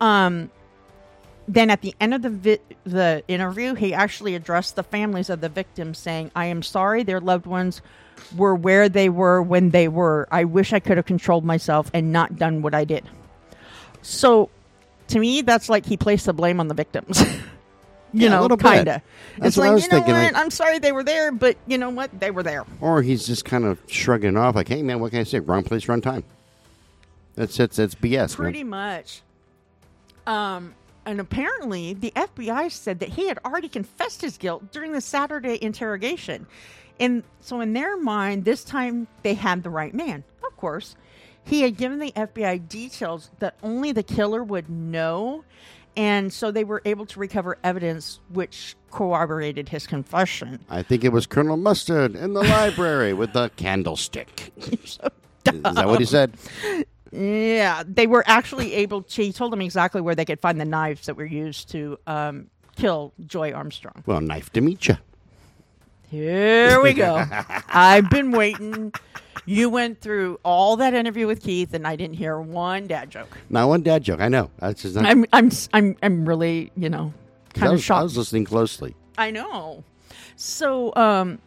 Um, 0.00 0.50
then 1.48 1.70
at 1.70 1.80
the 1.80 1.94
end 2.00 2.12
of 2.14 2.22
the 2.22 2.30
vi- 2.30 2.58
the 2.84 3.22
interview, 3.26 3.74
he 3.74 3.92
actually 3.94 4.34
addressed 4.34 4.76
the 4.76 4.82
families 4.82 5.30
of 5.30 5.40
the 5.40 5.48
victims, 5.48 5.98
saying, 5.98 6.30
"I 6.36 6.44
am 6.46 6.62
sorry 6.62 7.02
their 7.02 7.20
loved 7.20 7.46
ones 7.46 7.80
were 8.36 8.54
where 8.54 8.88
they 8.88 9.08
were 9.08 9.40
when 9.42 9.70
they 9.70 9.88
were. 9.88 10.28
I 10.30 10.44
wish 10.44 10.72
I 10.72 10.80
could 10.80 10.96
have 10.98 11.06
controlled 11.06 11.44
myself 11.44 11.90
and 11.94 12.12
not 12.12 12.36
done 12.36 12.60
what 12.62 12.74
I 12.74 12.84
did." 12.84 13.04
So, 14.02 14.50
to 15.08 15.18
me, 15.18 15.40
that's 15.42 15.68
like 15.68 15.86
he 15.86 15.96
placed 15.96 16.26
the 16.26 16.32
blame 16.34 16.60
on 16.60 16.68
the 16.68 16.74
victims. 16.74 17.20
you 18.12 18.28
Yeah, 18.28 18.28
know, 18.30 18.48
kind 18.56 18.88
of. 18.88 19.00
That's 19.38 19.48
It's 19.48 19.56
like 19.56 19.68
you 19.82 19.88
know 19.88 19.96
thinking, 19.96 20.14
what? 20.14 20.32
like- 20.34 20.36
I'm 20.36 20.50
sorry 20.50 20.78
they 20.78 20.92
were 20.92 21.04
there, 21.04 21.32
but 21.32 21.56
you 21.66 21.78
know 21.78 21.90
what? 21.90 22.18
They 22.20 22.30
were 22.30 22.42
there. 22.42 22.64
Or 22.80 23.02
he's 23.02 23.26
just 23.26 23.44
kind 23.44 23.64
of 23.64 23.80
shrugging 23.86 24.36
off, 24.36 24.54
like, 24.54 24.68
"Hey 24.68 24.82
man, 24.82 25.00
what 25.00 25.10
can 25.12 25.20
I 25.20 25.24
say? 25.24 25.40
Wrong 25.40 25.62
place, 25.62 25.88
wrong 25.88 26.00
time." 26.00 26.24
That's 27.36 27.58
it's 27.60 27.78
it's 27.78 27.94
BS. 27.94 28.38
man. 28.38 28.44
Pretty 28.44 28.64
much. 28.64 29.22
Um, 30.26 30.74
and 31.08 31.20
apparently, 31.20 31.94
the 31.94 32.12
FBI 32.14 32.70
said 32.70 33.00
that 33.00 33.08
he 33.08 33.28
had 33.28 33.38
already 33.42 33.68
confessed 33.68 34.20
his 34.20 34.36
guilt 34.36 34.70
during 34.72 34.92
the 34.92 35.00
Saturday 35.00 35.58
interrogation. 35.62 36.46
And 37.00 37.22
so, 37.40 37.62
in 37.62 37.72
their 37.72 37.96
mind, 37.96 38.44
this 38.44 38.62
time 38.62 39.06
they 39.22 39.32
had 39.32 39.62
the 39.62 39.70
right 39.70 39.94
man. 39.94 40.22
Of 40.46 40.54
course, 40.58 40.96
he 41.44 41.62
had 41.62 41.78
given 41.78 41.98
the 41.98 42.12
FBI 42.12 42.68
details 42.68 43.30
that 43.38 43.56
only 43.62 43.90
the 43.92 44.02
killer 44.02 44.44
would 44.44 44.68
know. 44.68 45.44
And 45.96 46.30
so 46.30 46.50
they 46.50 46.62
were 46.62 46.82
able 46.84 47.06
to 47.06 47.18
recover 47.18 47.56
evidence 47.64 48.20
which 48.28 48.76
corroborated 48.90 49.70
his 49.70 49.86
confession. 49.86 50.60
I 50.68 50.82
think 50.82 51.04
it 51.04 51.08
was 51.08 51.26
Colonel 51.26 51.56
Mustard 51.56 52.14
in 52.14 52.34
the 52.34 52.42
library 52.42 53.14
with 53.14 53.32
the 53.32 53.50
candlestick. 53.56 54.52
Is 54.58 54.98
that 55.52 55.86
what 55.86 56.00
he 56.00 56.06
said? 56.06 56.34
Yeah, 57.10 57.82
they 57.86 58.06
were 58.06 58.24
actually 58.26 58.74
able 58.74 59.02
to. 59.02 59.22
He 59.22 59.32
told 59.32 59.52
them 59.52 59.60
exactly 59.60 60.00
where 60.00 60.14
they 60.14 60.24
could 60.24 60.40
find 60.40 60.60
the 60.60 60.64
knives 60.64 61.06
that 61.06 61.16
were 61.16 61.24
used 61.24 61.70
to 61.70 61.98
um, 62.06 62.50
kill 62.76 63.12
Joy 63.26 63.52
Armstrong. 63.52 64.02
Well, 64.06 64.20
knife 64.20 64.50
to 64.52 64.60
meet 64.60 64.88
you. 64.88 64.96
Here 66.10 66.80
we 66.80 66.94
go. 66.94 67.24
I've 67.68 68.08
been 68.08 68.30
waiting. 68.30 68.92
You 69.44 69.70
went 69.70 70.00
through 70.00 70.40
all 70.42 70.76
that 70.76 70.94
interview 70.94 71.26
with 71.26 71.42
Keith, 71.42 71.74
and 71.74 71.86
I 71.86 71.96
didn't 71.96 72.16
hear 72.16 72.40
one 72.40 72.86
dad 72.86 73.10
joke. 73.10 73.36
Not 73.50 73.68
one 73.68 73.82
dad 73.82 74.02
joke. 74.02 74.20
I 74.20 74.28
know. 74.28 74.50
That's 74.58 74.82
just 74.82 74.94
not. 74.94 75.06
I'm, 75.06 75.24
I'm, 75.32 75.50
I'm, 75.72 75.96
I'm 76.02 76.28
really, 76.28 76.72
you 76.76 76.88
know, 76.88 77.12
kind 77.54 77.68
of 77.68 77.72
was, 77.74 77.90
I 77.90 78.02
was 78.02 78.16
listening 78.16 78.44
closely. 78.44 78.94
I 79.16 79.30
know. 79.30 79.84
So, 80.36 80.94
um, 80.96 81.40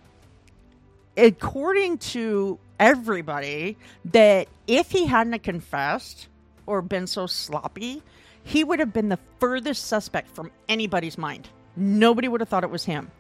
according 1.17 1.97
to 1.99 2.59
everybody, 2.81 3.77
that 4.05 4.49
if 4.67 4.91
he 4.91 5.05
hadn't 5.05 5.43
confessed 5.43 6.27
or 6.65 6.81
been 6.81 7.07
so 7.07 7.27
sloppy, 7.27 8.03
he 8.43 8.63
would 8.63 8.79
have 8.79 8.91
been 8.91 9.09
the 9.09 9.19
furthest 9.39 9.85
suspect 9.85 10.35
from 10.35 10.51
anybody's 10.67 11.17
mind. 11.17 11.47
Nobody 11.77 12.27
would 12.27 12.41
have 12.41 12.49
thought 12.49 12.65
it 12.65 12.69
was 12.69 12.83
him. 12.83 13.11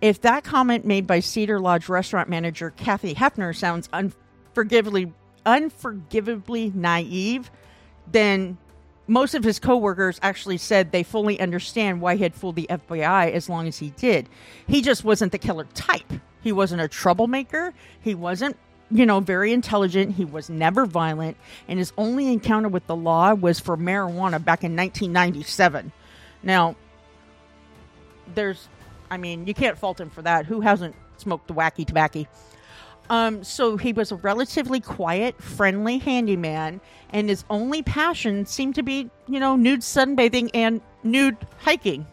If 0.00 0.22
that 0.22 0.42
comment 0.42 0.84
made 0.84 1.06
by 1.06 1.20
Cedar 1.20 1.60
Lodge 1.60 1.88
restaurant 1.88 2.28
manager 2.28 2.70
Kathy 2.70 3.14
Hefner 3.14 3.54
sounds 3.54 3.88
unforgivably 3.92 5.12
unforgivably 5.46 6.72
naive, 6.74 7.50
then 8.10 8.56
most 9.06 9.34
of 9.34 9.44
his 9.44 9.58
coworkers 9.58 10.18
actually 10.22 10.56
said 10.56 10.90
they 10.90 11.02
fully 11.02 11.38
understand 11.38 12.00
why 12.00 12.16
he 12.16 12.22
had 12.22 12.34
fooled 12.34 12.56
the 12.56 12.66
FBI 12.70 13.30
as 13.32 13.48
long 13.48 13.68
as 13.68 13.78
he 13.78 13.90
did. 13.90 14.28
He 14.66 14.80
just 14.80 15.04
wasn't 15.04 15.32
the 15.32 15.38
killer 15.38 15.64
type. 15.74 16.12
He 16.42 16.52
wasn't 16.52 16.80
a 16.80 16.88
troublemaker. 16.88 17.74
He 18.00 18.14
wasn't, 18.14 18.56
you 18.94 19.04
know, 19.04 19.18
very 19.18 19.52
intelligent. 19.52 20.14
He 20.14 20.24
was 20.24 20.48
never 20.48 20.86
violent. 20.86 21.36
And 21.66 21.80
his 21.80 21.92
only 21.98 22.32
encounter 22.32 22.68
with 22.68 22.86
the 22.86 22.94
law 22.94 23.34
was 23.34 23.58
for 23.58 23.76
marijuana 23.76 24.42
back 24.42 24.62
in 24.62 24.76
1997. 24.76 25.90
Now, 26.44 26.76
there's, 28.36 28.68
I 29.10 29.16
mean, 29.16 29.48
you 29.48 29.52
can't 29.52 29.76
fault 29.76 30.00
him 30.00 30.10
for 30.10 30.22
that. 30.22 30.46
Who 30.46 30.60
hasn't 30.60 30.94
smoked 31.16 31.48
the 31.48 31.54
wacky 31.54 31.84
tobacco? 31.84 32.24
Um, 33.10 33.42
so 33.42 33.76
he 33.76 33.92
was 33.92 34.12
a 34.12 34.16
relatively 34.16 34.78
quiet, 34.80 35.42
friendly 35.42 35.98
handyman, 35.98 36.80
and 37.10 37.28
his 37.28 37.44
only 37.50 37.82
passion 37.82 38.46
seemed 38.46 38.76
to 38.76 38.84
be, 38.84 39.10
you 39.26 39.40
know, 39.40 39.56
nude 39.56 39.80
sunbathing 39.80 40.50
and 40.54 40.80
nude 41.02 41.36
hiking. 41.58 42.06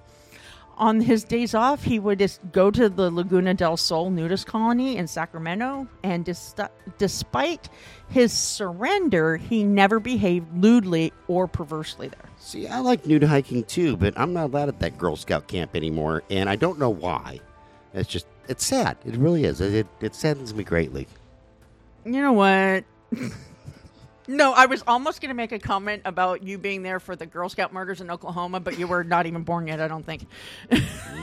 On 0.81 0.99
his 0.99 1.23
days 1.23 1.53
off, 1.53 1.83
he 1.83 1.99
would 1.99 2.17
just 2.17 2.41
go 2.51 2.71
to 2.71 2.89
the 2.89 3.11
Laguna 3.11 3.53
del 3.53 3.77
Sol 3.77 4.09
nudist 4.09 4.47
colony 4.47 4.97
in 4.97 5.05
Sacramento, 5.05 5.87
and 6.01 6.25
dis- 6.25 6.55
despite 6.97 7.69
his 8.09 8.33
surrender, 8.33 9.37
he 9.37 9.63
never 9.63 9.99
behaved 9.99 10.47
lewdly 10.57 11.13
or 11.27 11.47
perversely 11.47 12.07
there. 12.07 12.29
See, 12.39 12.67
I 12.67 12.79
like 12.79 13.05
nude 13.05 13.21
hiking 13.21 13.63
too, 13.63 13.95
but 13.95 14.15
I'm 14.17 14.33
not 14.33 14.45
allowed 14.45 14.69
at 14.69 14.79
that 14.79 14.97
Girl 14.97 15.15
Scout 15.15 15.47
camp 15.47 15.75
anymore, 15.75 16.23
and 16.31 16.49
I 16.49 16.55
don't 16.55 16.79
know 16.79 16.89
why. 16.89 17.39
It's 17.93 18.09
just, 18.09 18.25
it's 18.47 18.65
sad. 18.65 18.97
It 19.05 19.15
really 19.17 19.43
is. 19.43 19.61
It, 19.61 19.75
it, 19.75 19.87
it 19.99 20.15
saddens 20.15 20.51
me 20.51 20.63
greatly. 20.63 21.07
You 22.05 22.23
know 22.23 22.33
what? 22.33 22.85
no, 24.31 24.53
I 24.53 24.65
was 24.65 24.83
almost 24.87 25.21
going 25.21 25.29
to 25.29 25.35
make 25.35 25.51
a 25.51 25.59
comment 25.59 26.01
about 26.05 26.43
you 26.43 26.57
being 26.57 26.83
there 26.83 26.99
for 26.99 27.15
the 27.15 27.25
Girl 27.25 27.49
Scout 27.49 27.73
murders 27.73 28.01
in 28.01 28.09
Oklahoma, 28.09 28.59
but 28.59 28.79
you 28.79 28.87
were 28.87 29.03
not 29.03 29.25
even 29.25 29.43
born 29.43 29.67
yet, 29.67 29.79
I 29.79 29.87
don't 29.87 30.05
think. 30.05 30.25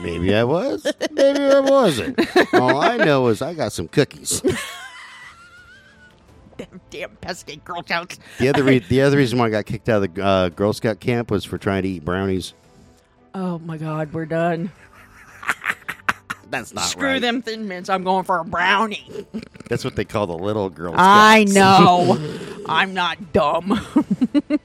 Maybe 0.01 0.33
I 0.33 0.43
was. 0.43 0.85
Maybe 1.11 1.39
I 1.39 1.59
wasn't. 1.59 2.19
All 2.53 2.81
I 2.81 2.97
know 2.97 3.27
is 3.27 3.41
I 3.41 3.53
got 3.53 3.71
some 3.73 3.87
cookies. 3.87 4.41
Damn, 6.57 6.81
damn 6.89 7.15
pesky 7.17 7.57
Girl 7.57 7.83
Scouts. 7.83 8.19
The 8.37 8.49
other, 8.49 8.63
re- 8.63 8.79
the 8.79 9.01
other 9.01 9.17
reason 9.17 9.39
why 9.39 9.47
I 9.47 9.49
got 9.49 9.65
kicked 9.65 9.87
out 9.87 10.03
of 10.03 10.13
the 10.13 10.23
uh, 10.23 10.49
Girl 10.49 10.73
Scout 10.73 10.99
camp 10.99 11.31
was 11.31 11.45
for 11.45 11.57
trying 11.57 11.83
to 11.83 11.89
eat 11.89 12.03
brownies. 12.03 12.53
Oh 13.33 13.59
my 13.59 13.77
God, 13.77 14.11
we're 14.13 14.25
done. 14.25 14.71
That's 16.49 16.73
not 16.73 16.85
Screw 16.85 17.07
right. 17.07 17.21
them 17.21 17.41
thin 17.41 17.67
mints. 17.67 17.89
I'm 17.89 18.03
going 18.03 18.25
for 18.25 18.39
a 18.39 18.43
brownie. 18.43 19.25
That's 19.67 19.85
what 19.85 19.95
they 19.95 20.05
call 20.05 20.27
the 20.27 20.37
little 20.37 20.69
Girl 20.69 20.93
Scouts. 20.93 21.07
I 21.07 21.43
know. 21.45 22.17
I'm 22.69 22.93
not 22.93 23.33
dumb. 23.33 23.79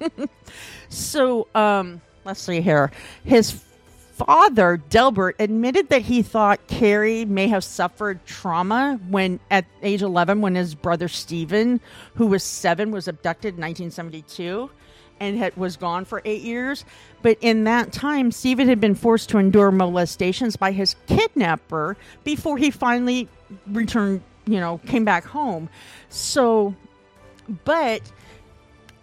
so, 0.88 1.48
um, 1.54 2.00
let's 2.24 2.40
see 2.40 2.60
here. 2.60 2.90
His 3.24 3.64
father, 4.12 4.76
Delbert, 4.90 5.36
admitted 5.38 5.88
that 5.88 6.02
he 6.02 6.22
thought 6.22 6.66
Cary 6.66 7.24
may 7.24 7.48
have 7.48 7.64
suffered 7.64 8.24
trauma 8.26 9.00
when, 9.08 9.40
at 9.50 9.64
age 9.82 10.02
11, 10.02 10.40
when 10.40 10.54
his 10.54 10.74
brother 10.74 11.08
Steven, 11.08 11.80
who 12.14 12.26
was 12.26 12.44
seven, 12.44 12.90
was 12.90 13.08
abducted 13.08 13.54
in 13.54 13.60
1972 13.60 14.70
and 15.20 15.38
had, 15.38 15.56
was 15.56 15.76
gone 15.76 16.04
for 16.04 16.20
eight 16.24 16.42
years. 16.42 16.84
But 17.22 17.38
in 17.40 17.64
that 17.64 17.92
time, 17.92 18.30
Steven 18.30 18.68
had 18.68 18.80
been 18.80 18.94
forced 18.94 19.30
to 19.30 19.38
endure 19.38 19.70
molestations 19.70 20.56
by 20.56 20.72
his 20.72 20.94
kidnapper 21.06 21.96
before 22.22 22.58
he 22.58 22.70
finally 22.70 23.28
returned, 23.66 24.22
you 24.46 24.60
know, 24.60 24.78
came 24.86 25.04
back 25.04 25.24
home. 25.24 25.68
So, 26.10 26.74
but 27.64 28.02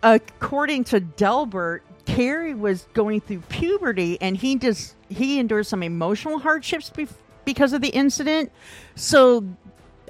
according 0.04 0.84
to 0.86 1.00
Delbert, 1.00 1.84
Cary 2.06 2.54
was 2.54 2.88
going 2.94 3.22
through 3.22 3.42
puberty 3.50 4.18
and 4.22 4.36
he 4.36 4.56
just 4.56 4.96
he 5.10 5.40
endured 5.40 5.66
some 5.68 5.84
emotional 5.84 6.40
hardships 6.40 6.90
bef- 6.90 7.14
because 7.46 7.74
of 7.74 7.82
the 7.82 7.90
incident. 7.90 8.52
So 8.96 9.46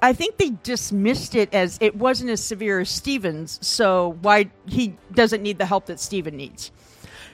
I 0.01 0.13
think 0.13 0.37
they 0.37 0.51
dismissed 0.63 1.35
it 1.35 1.53
as 1.53 1.77
it 1.81 1.95
wasn't 1.95 2.31
as 2.31 2.43
severe 2.43 2.79
as 2.79 2.89
Stevens, 2.89 3.59
so 3.61 4.17
why 4.21 4.49
he 4.65 4.95
doesn't 5.13 5.43
need 5.43 5.57
the 5.57 5.65
help 5.65 5.85
that 5.87 5.99
Steven 5.99 6.35
needs. 6.35 6.71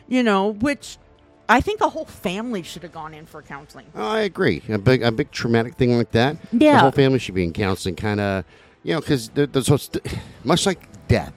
You 0.10 0.24
know, 0.24 0.54
which 0.54 0.98
I 1.50 1.62
think 1.62 1.82
a 1.82 1.89
whole 1.89 2.06
family 2.06 2.63
should 2.63 2.84
have 2.84 2.92
gone 2.92 3.13
in 3.13 3.25
for 3.25 3.42
counseling. 3.42 3.86
Oh, 3.96 4.06
I 4.06 4.22
agree. 4.22 4.62
A 4.70 4.77
big, 4.77 5.01
a 5.01 5.12
big 5.12 5.32
traumatic 5.32 5.75
thing 5.75 5.96
like 5.98 6.12
that. 6.12 6.38
Yeah. 6.51 6.74
the 6.74 6.80
whole 6.80 6.92
family 6.92 7.20
should 7.20 7.36
be 7.36 7.44
in 7.44 7.54
counseling. 7.54 7.96
Kind 7.96 8.20
of, 8.20 8.44
you 8.88 8.94
know, 8.94 9.01
because 9.01 9.27
there, 9.29 9.46
there's 9.46 9.67
st- 9.67 10.01
much 10.46 10.65
like 10.65 10.88
death. 11.10 11.34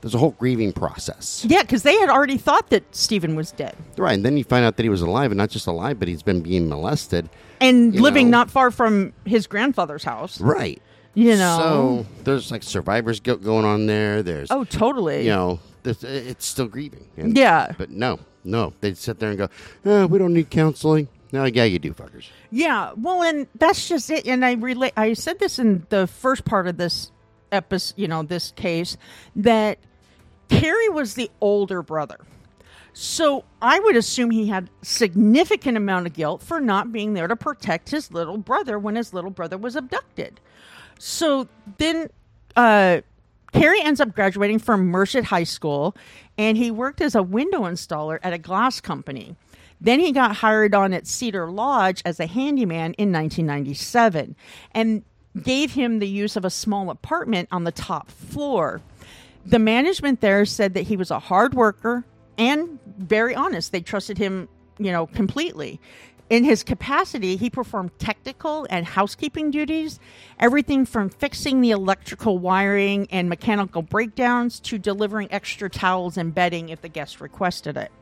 There's 0.00 0.14
a 0.14 0.18
whole 0.18 0.32
grieving 0.32 0.72
process, 0.72 1.44
Yeah, 1.48 1.62
because 1.62 1.82
they 1.82 1.96
had 1.98 2.08
already 2.08 2.38
thought 2.38 2.70
that 2.70 2.84
Steven 2.94 3.34
was 3.34 3.50
dead 3.52 3.74
right? 3.96 4.12
And 4.14 4.24
then 4.24 4.36
you 4.36 4.44
find 4.44 4.64
out 4.64 4.76
that 4.76 4.82
he 4.82 4.88
was 4.88 5.02
alive, 5.02 5.30
and 5.32 5.38
not 5.38 5.50
just 5.50 5.66
alive, 5.66 5.98
but 5.98 6.06
he's 6.08 6.22
been 6.22 6.42
being 6.42 6.68
molested, 6.68 7.28
and 7.60 7.94
living 7.94 8.30
know. 8.30 8.38
not 8.38 8.50
far 8.50 8.70
from 8.70 9.12
his 9.24 9.46
grandfather's 9.46 10.04
house. 10.04 10.40
right? 10.40 10.80
You 11.14 11.36
know. 11.36 11.58
So 11.58 12.06
there's 12.24 12.50
like 12.50 12.62
survivors 12.62 13.20
guilt 13.20 13.42
going 13.42 13.64
on 13.64 13.86
there. 13.86 14.22
There's, 14.22 14.50
oh, 14.50 14.64
totally. 14.64 15.22
you 15.24 15.30
know, 15.30 15.60
it's 15.84 16.46
still 16.46 16.66
grieving. 16.68 17.06
And- 17.16 17.36
Yeah. 17.36 17.72
But 17.76 17.90
no, 17.90 18.20
no, 18.44 18.74
they'd 18.80 18.96
sit 18.98 19.18
there 19.18 19.30
and 19.30 19.38
go, 19.38 19.48
oh, 19.86 20.06
"We 20.06 20.18
don't 20.18 20.34
need 20.34 20.50
counseling." 20.50 21.08
No, 21.32 21.44
yeah, 21.44 21.64
you 21.64 21.78
do, 21.78 21.92
fuckers. 21.92 22.28
Yeah, 22.50 22.92
well, 22.96 23.22
and 23.22 23.46
that's 23.56 23.88
just 23.88 24.10
it. 24.10 24.26
And 24.26 24.44
I 24.44 24.52
relate. 24.52 24.92
I 24.96 25.12
said 25.14 25.38
this 25.38 25.58
in 25.58 25.86
the 25.88 26.06
first 26.06 26.44
part 26.44 26.66
of 26.66 26.76
this 26.76 27.10
episode. 27.50 27.94
You 27.98 28.08
know, 28.08 28.22
this 28.22 28.52
case 28.52 28.96
that 29.34 29.78
Terry 30.48 30.88
was 30.88 31.14
the 31.14 31.30
older 31.40 31.82
brother, 31.82 32.18
so 32.92 33.44
I 33.60 33.78
would 33.80 33.96
assume 33.96 34.30
he 34.30 34.46
had 34.46 34.70
significant 34.82 35.76
amount 35.76 36.06
of 36.06 36.12
guilt 36.12 36.42
for 36.42 36.60
not 36.60 36.92
being 36.92 37.14
there 37.14 37.26
to 37.26 37.36
protect 37.36 37.90
his 37.90 38.12
little 38.12 38.38
brother 38.38 38.78
when 38.78 38.96
his 38.96 39.12
little 39.12 39.30
brother 39.30 39.58
was 39.58 39.76
abducted. 39.76 40.40
So 40.98 41.48
then, 41.78 42.08
uh, 42.54 43.02
Cary 43.52 43.82
ends 43.82 44.00
up 44.00 44.14
graduating 44.14 44.60
from 44.60 44.86
Merced 44.86 45.24
High 45.24 45.44
School, 45.44 45.96
and 46.38 46.56
he 46.56 46.70
worked 46.70 47.00
as 47.00 47.14
a 47.14 47.22
window 47.22 47.62
installer 47.62 48.18
at 48.22 48.32
a 48.32 48.38
glass 48.38 48.80
company. 48.80 49.36
Then 49.80 50.00
he 50.00 50.12
got 50.12 50.36
hired 50.36 50.74
on 50.74 50.92
at 50.92 51.06
Cedar 51.06 51.50
Lodge 51.50 52.02
as 52.04 52.18
a 52.18 52.26
handyman 52.26 52.94
in 52.94 53.12
1997 53.12 54.36
and 54.72 55.02
gave 55.42 55.72
him 55.72 55.98
the 55.98 56.08
use 56.08 56.36
of 56.36 56.44
a 56.44 56.50
small 56.50 56.90
apartment 56.90 57.48
on 57.52 57.64
the 57.64 57.72
top 57.72 58.10
floor. 58.10 58.80
The 59.44 59.58
management 59.58 60.20
there 60.20 60.44
said 60.44 60.74
that 60.74 60.82
he 60.82 60.96
was 60.96 61.10
a 61.10 61.18
hard 61.18 61.54
worker 61.54 62.04
and 62.38 62.78
very 62.98 63.34
honest. 63.34 63.72
They 63.72 63.80
trusted 63.80 64.18
him, 64.18 64.48
you 64.78 64.90
know, 64.90 65.06
completely. 65.06 65.80
In 66.28 66.42
his 66.42 66.64
capacity, 66.64 67.36
he 67.36 67.50
performed 67.50 67.96
technical 68.00 68.66
and 68.68 68.84
housekeeping 68.84 69.52
duties, 69.52 70.00
everything 70.40 70.84
from 70.84 71.08
fixing 71.08 71.60
the 71.60 71.70
electrical 71.70 72.38
wiring 72.38 73.06
and 73.12 73.28
mechanical 73.28 73.82
breakdowns 73.82 74.58
to 74.60 74.78
delivering 74.78 75.28
extra 75.30 75.70
towels 75.70 76.16
and 76.16 76.34
bedding 76.34 76.70
if 76.70 76.80
the 76.80 76.88
guest 76.88 77.20
requested 77.20 77.76
it. 77.76 77.92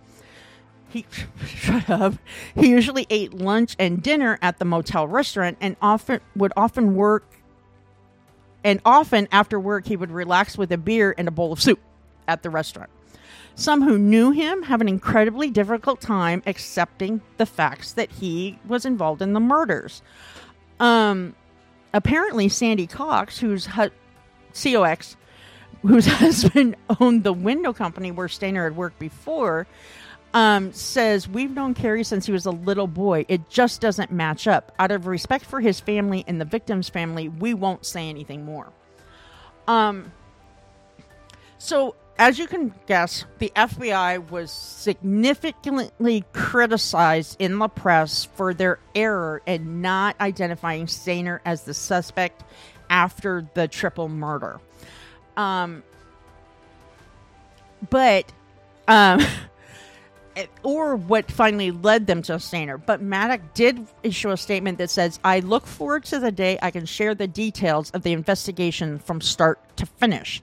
He 0.89 1.07
shut 1.47 1.91
up. 1.91 2.15
He 2.55 2.69
usually 2.69 3.07
ate 3.11 3.35
lunch 3.35 3.75
and 3.79 4.03
dinner 4.03 4.39
at 4.43 4.59
the 4.59 4.65
motel 4.65 5.07
restaurant 5.07 5.59
and 5.61 5.77
often 5.83 6.21
would 6.37 6.53
often 6.57 6.95
work 6.95 7.25
and 8.65 8.81
often 8.85 9.29
after 9.31 9.61
work 9.61 9.87
he 9.87 9.97
would 9.97 10.11
relax 10.11 10.57
with 10.57 10.73
a 10.73 10.79
beer 10.79 11.15
and 11.19 11.29
a 11.29 11.31
bowl 11.31 11.53
of 11.53 11.61
soup 11.61 11.79
at 12.27 12.43
the 12.43 12.51
restaurant. 12.51 12.91
Some 13.57 13.83
who 13.83 13.99
knew 13.99 14.33
him 14.33 14.65
have 14.65 14.81
an 14.81 14.89
incredibly 14.89 15.51
difficult 15.51 16.01
time 16.01 16.43
accepting 16.47 17.21
the 17.37 17.47
facts 17.47 17.93
that 17.93 18.11
he 18.11 18.59
was 18.67 18.85
involved 18.85 19.23
in 19.23 19.33
the 19.33 19.41
murders. 19.41 20.03
Um, 20.81 21.37
apparently, 21.93 22.49
Sandy 22.49 22.89
Cox, 22.89 23.39
whose 23.39 23.67
hu- 23.67 23.91
COX, 24.55 25.17
whose 25.83 26.07
husband 26.21 26.75
owned 26.99 27.23
the 27.23 27.33
window 27.33 27.73
company 27.73 28.11
where 28.11 28.27
Stayner 28.27 28.65
had 28.65 28.77
worked 28.77 28.99
before, 28.99 29.69
um, 30.35 30.73
says 30.73 31.29
we've 31.29 31.53
known 31.53 31.75
Cary 31.75 32.05
since 32.05 32.27
he 32.27 32.33
was 32.33 32.45
a 32.45 32.51
little 32.51 32.89
boy. 32.89 33.25
It 33.29 33.49
just 33.49 33.81
doesn't 33.81 34.11
match 34.11 34.47
up. 34.47 34.73
Out 34.79 34.91
of 34.91 35.07
respect 35.07 35.47
for 35.47 35.61
his 35.61 35.81
family 35.81 36.25
and 36.27 36.41
the 36.41 36.45
victim's 36.45 36.89
family, 36.89 37.29
we 37.29 37.55
won't 37.55 37.87
say 37.87 38.11
anything 38.11 38.45
more. 38.45 38.71
Um, 39.69 40.13
so 41.57 41.95
as 42.19 42.39
you 42.39 42.47
can 42.47 42.75
guess, 42.87 43.25
the 43.39 43.53
FBI 43.55 44.29
was 44.31 44.51
significantly 44.51 46.25
criticized 46.33 47.37
in 47.39 47.59
the 47.59 47.69
press 47.69 48.25
for 48.25 48.53
their 48.53 48.81
error 48.95 49.41
in 49.47 49.83
not 49.83 50.21
identifying 50.21 50.87
Stayner 50.87 51.41
as 51.45 51.63
the 51.63 51.75
suspect 51.75 52.43
after 52.91 53.49
the 53.55 53.69
triple 53.69 54.09
murder. 54.09 54.61
Um, 55.37 55.83
but, 57.89 58.33
um, 58.87 59.21
or 60.63 60.97
what 60.97 61.31
finally 61.31 61.71
led 61.71 62.07
them 62.07 62.23
to 62.23 62.35
a 62.35 62.39
Stayner. 62.39 62.81
But 62.85 63.01
Maddock 63.03 63.55
did 63.55 63.87
issue 64.03 64.31
a 64.31 64.37
statement 64.37 64.79
that 64.79 64.91
says, 64.91 65.21
I 65.25 65.41
look 65.41 65.67
forward 65.67 66.05
to 66.07 66.19
the 66.19 66.33
day 66.33 66.59
I 66.63 66.71
can 66.71 66.87
share 66.87 67.15
the 67.15 67.27
details 67.27 67.91
of 67.91 68.03
the 68.03 68.13
investigation 68.13 68.99
from 68.99 69.21
start 69.21 69.77
to 69.77 69.87
finish. 69.87 70.43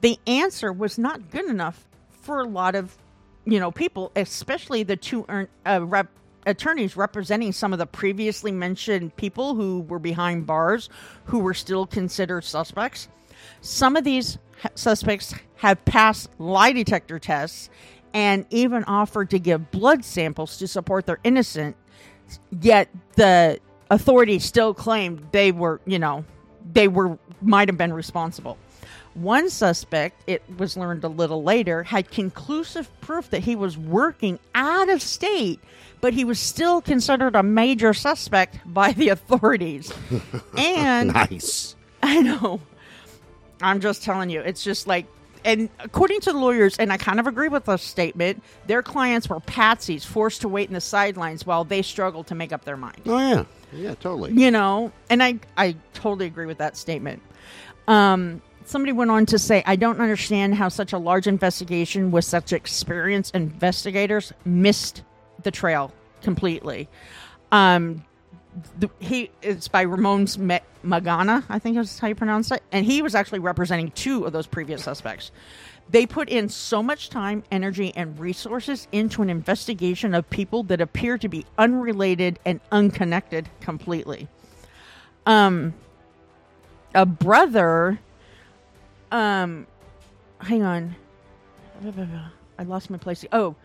The 0.00 0.18
answer 0.26 0.72
was 0.72 0.98
not 0.98 1.30
good 1.30 1.46
enough 1.46 1.86
for 2.10 2.40
a 2.40 2.48
lot 2.48 2.74
of, 2.74 2.96
you 3.44 3.60
know, 3.60 3.70
people, 3.70 4.12
especially 4.16 4.82
the 4.82 4.96
two 4.96 5.26
uh, 5.66 5.84
rep, 5.84 6.08
attorneys 6.46 6.96
representing 6.96 7.52
some 7.52 7.72
of 7.72 7.78
the 7.78 7.86
previously 7.86 8.52
mentioned 8.52 9.14
people 9.16 9.54
who 9.54 9.80
were 9.82 9.98
behind 9.98 10.46
bars 10.46 10.88
who 11.24 11.38
were 11.38 11.54
still 11.54 11.86
considered 11.86 12.44
suspects. 12.44 13.08
Some 13.60 13.96
of 13.96 14.04
these 14.04 14.38
suspects 14.74 15.34
have 15.56 15.82
passed 15.84 16.30
lie 16.38 16.72
detector 16.72 17.18
tests 17.18 17.70
and 18.14 18.46
even 18.50 18.84
offered 18.84 19.30
to 19.30 19.38
give 19.38 19.70
blood 19.70 20.04
samples 20.04 20.58
to 20.58 20.66
support 20.66 21.06
their 21.06 21.18
innocence. 21.24 21.76
Yet 22.60 22.88
the 23.16 23.58
authorities 23.90 24.44
still 24.44 24.74
claimed 24.74 25.28
they 25.32 25.52
were, 25.52 25.80
you 25.84 25.98
know, 25.98 26.24
they 26.72 26.88
were 26.88 27.18
might 27.42 27.68
have 27.68 27.78
been 27.78 27.92
responsible. 27.92 28.58
One 29.14 29.50
suspect, 29.50 30.22
it 30.28 30.42
was 30.56 30.76
learned 30.76 31.02
a 31.02 31.08
little 31.08 31.42
later, 31.42 31.82
had 31.82 32.10
conclusive 32.10 32.88
proof 33.00 33.30
that 33.30 33.42
he 33.42 33.56
was 33.56 33.76
working 33.76 34.38
out 34.54 34.88
of 34.88 35.02
state, 35.02 35.58
but 36.00 36.14
he 36.14 36.24
was 36.24 36.38
still 36.38 36.80
considered 36.80 37.34
a 37.34 37.42
major 37.42 37.92
suspect 37.92 38.58
by 38.64 38.92
the 38.92 39.08
authorities. 39.08 39.92
and 40.56 41.12
Nice. 41.12 41.74
I 42.02 42.20
know. 42.20 42.60
I'm 43.60 43.80
just 43.80 44.04
telling 44.04 44.30
you. 44.30 44.40
It's 44.40 44.62
just 44.62 44.86
like, 44.86 45.06
and 45.44 45.68
according 45.78 46.20
to 46.20 46.32
the 46.32 46.38
lawyers, 46.38 46.76
and 46.78 46.92
I 46.92 46.96
kind 46.96 47.20
of 47.20 47.26
agree 47.26 47.48
with 47.48 47.64
this 47.64 47.82
statement, 47.82 48.42
their 48.66 48.82
clients 48.82 49.28
were 49.28 49.40
patsies 49.40 50.04
forced 50.04 50.40
to 50.42 50.48
wait 50.48 50.68
in 50.68 50.74
the 50.74 50.80
sidelines 50.80 51.46
while 51.46 51.64
they 51.64 51.82
struggled 51.82 52.26
to 52.28 52.34
make 52.34 52.52
up 52.52 52.64
their 52.64 52.76
mind. 52.76 53.02
Oh 53.06 53.18
yeah, 53.18 53.44
yeah, 53.72 53.94
totally. 53.94 54.32
You 54.32 54.50
know, 54.50 54.92
and 55.08 55.22
I, 55.22 55.38
I 55.56 55.76
totally 55.94 56.26
agree 56.26 56.46
with 56.46 56.58
that 56.58 56.76
statement. 56.76 57.22
Um, 57.88 58.42
somebody 58.64 58.92
went 58.92 59.10
on 59.10 59.26
to 59.26 59.38
say, 59.38 59.62
I 59.66 59.76
don't 59.76 60.00
understand 60.00 60.54
how 60.54 60.68
such 60.68 60.92
a 60.92 60.98
large 60.98 61.26
investigation 61.26 62.10
with 62.10 62.24
such 62.24 62.52
experienced 62.52 63.34
investigators 63.34 64.32
missed 64.44 65.02
the 65.42 65.50
trail 65.50 65.92
completely. 66.22 66.88
Um, 67.52 68.04
the, 68.78 68.90
he 68.98 69.30
it's 69.42 69.68
by 69.68 69.84
Ramon's 69.84 70.38
Me- 70.38 70.60
Magana, 70.84 71.44
I 71.48 71.58
think 71.58 71.76
is 71.78 71.98
how 71.98 72.08
you 72.08 72.14
pronounce 72.14 72.50
it, 72.50 72.62
and 72.72 72.84
he 72.84 73.02
was 73.02 73.14
actually 73.14 73.38
representing 73.38 73.90
two 73.92 74.24
of 74.24 74.32
those 74.32 74.46
previous 74.46 74.82
suspects. 74.82 75.30
They 75.88 76.06
put 76.06 76.28
in 76.28 76.48
so 76.48 76.82
much 76.82 77.10
time, 77.10 77.42
energy, 77.50 77.92
and 77.96 78.18
resources 78.18 78.86
into 78.92 79.22
an 79.22 79.30
investigation 79.30 80.14
of 80.14 80.28
people 80.30 80.62
that 80.64 80.80
appear 80.80 81.18
to 81.18 81.28
be 81.28 81.44
unrelated 81.58 82.38
and 82.44 82.60
unconnected 82.70 83.48
completely. 83.60 84.28
Um, 85.26 85.74
a 86.94 87.04
brother, 87.06 87.98
um, 89.10 89.66
hang 90.40 90.62
on, 90.62 90.94
I 92.58 92.62
lost 92.64 92.90
my 92.90 92.98
place. 92.98 93.24
Oh, 93.32 93.56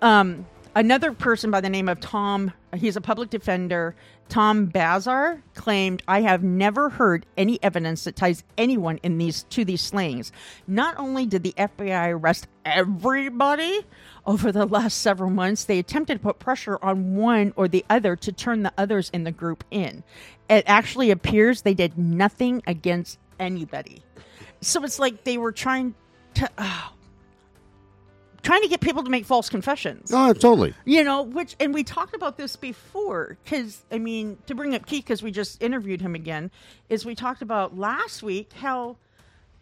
um, 0.00 0.46
another 0.74 1.12
person 1.12 1.50
by 1.50 1.60
the 1.60 1.70
name 1.70 1.88
of 1.88 2.00
Tom, 2.00 2.52
he's 2.74 2.96
a 2.96 3.00
public 3.00 3.30
defender, 3.30 3.94
Tom 4.28 4.66
Bazar, 4.66 5.42
claimed, 5.54 6.02
I 6.08 6.22
have 6.22 6.42
never 6.42 6.88
heard 6.88 7.26
any 7.36 7.62
evidence 7.62 8.04
that 8.04 8.16
ties 8.16 8.44
anyone 8.56 8.98
in 9.02 9.18
these 9.18 9.42
to 9.50 9.64
these 9.64 9.82
slayings. 9.82 10.32
Not 10.66 10.96
only 10.98 11.26
did 11.26 11.42
the 11.42 11.52
FBI 11.52 12.12
arrest 12.12 12.48
everybody 12.64 13.80
over 14.24 14.50
the 14.50 14.64
last 14.64 14.98
several 14.98 15.30
months, 15.30 15.64
they 15.64 15.78
attempted 15.78 16.14
to 16.14 16.20
put 16.20 16.38
pressure 16.38 16.78
on 16.82 17.16
one 17.16 17.52
or 17.56 17.68
the 17.68 17.84
other 17.90 18.16
to 18.16 18.32
turn 18.32 18.62
the 18.62 18.72
others 18.78 19.10
in 19.10 19.24
the 19.24 19.32
group 19.32 19.64
in. 19.70 20.02
It 20.48 20.64
actually 20.66 21.10
appears 21.10 21.62
they 21.62 21.74
did 21.74 21.98
nothing 21.98 22.62
against 22.66 23.18
anybody. 23.38 24.02
So 24.62 24.82
it's 24.84 24.98
like 24.98 25.24
they 25.24 25.38
were 25.38 25.52
trying 25.52 25.94
to. 26.34 26.48
oh, 26.56 26.92
trying 28.42 28.62
to 28.62 28.68
get 28.68 28.80
people 28.80 29.02
to 29.04 29.10
make 29.10 29.24
false 29.24 29.48
confessions. 29.48 30.10
Oh, 30.12 30.32
totally. 30.32 30.74
You 30.84 31.04
know, 31.04 31.22
which, 31.22 31.54
and 31.60 31.72
we 31.72 31.84
talked 31.84 32.14
about 32.14 32.36
this 32.36 32.56
before, 32.56 33.36
because, 33.44 33.82
I 33.90 33.98
mean, 33.98 34.38
to 34.46 34.54
bring 34.54 34.74
up 34.74 34.86
Keith, 34.86 35.04
because 35.04 35.22
we 35.22 35.30
just 35.30 35.62
interviewed 35.62 36.00
him 36.00 36.14
again, 36.14 36.50
is 36.88 37.04
we 37.04 37.14
talked 37.14 37.42
about 37.42 37.78
last 37.78 38.22
week 38.22 38.52
how 38.52 38.96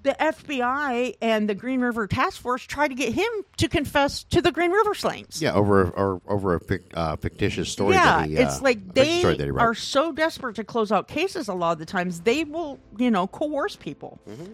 the 0.03 0.17
FBI 0.19 1.17
and 1.21 1.47
the 1.47 1.55
Green 1.55 1.83
River 1.83 2.07
Task 2.07 2.41
Force 2.41 2.63
tried 2.63 2.89
to 2.89 2.95
get 2.95 3.13
him 3.13 3.29
to 3.59 3.69
confess 3.69 4.23
to 4.25 4.41
the 4.41 4.51
Green 4.51 4.71
River 4.71 4.95
slayings. 4.95 5.43
Yeah, 5.43 5.53
over 5.53 5.91
or 5.91 6.23
over 6.27 6.55
a 6.55 6.61
fic, 6.61 6.85
uh, 6.95 7.17
fictitious 7.17 7.71
story. 7.71 7.97
Yeah, 7.97 8.21
that 8.23 8.31
he, 8.31 8.39
uh, 8.39 8.47
it's 8.49 8.63
like 8.63 8.95
they 8.95 9.19
story 9.19 9.37
that 9.37 9.45
he 9.45 9.51
wrote. 9.51 9.61
are 9.63 9.75
so 9.75 10.11
desperate 10.11 10.57
to 10.57 10.65
close 10.65 10.91
out 10.91 11.07
cases. 11.07 11.49
A 11.49 11.53
lot 11.53 11.73
of 11.73 11.79
the 11.81 11.85
times, 11.85 12.21
they 12.23 12.45
will, 12.45 12.79
you 12.97 13.11
know, 13.11 13.27
coerce 13.27 13.77
people, 13.77 14.19
Mm-hmm. 14.27 14.53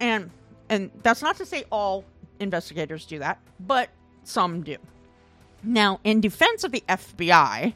and 0.00 0.30
and 0.68 0.90
that's 1.02 1.22
not 1.22 1.36
to 1.38 1.46
say 1.46 1.64
all 1.72 2.04
investigators 2.40 3.06
do 3.06 3.18
that, 3.20 3.38
but 3.60 3.90
some 4.24 4.62
do. 4.62 4.76
Now, 5.62 6.00
in 6.04 6.20
defense 6.20 6.64
of 6.64 6.72
the 6.72 6.84
FBI, 6.88 7.74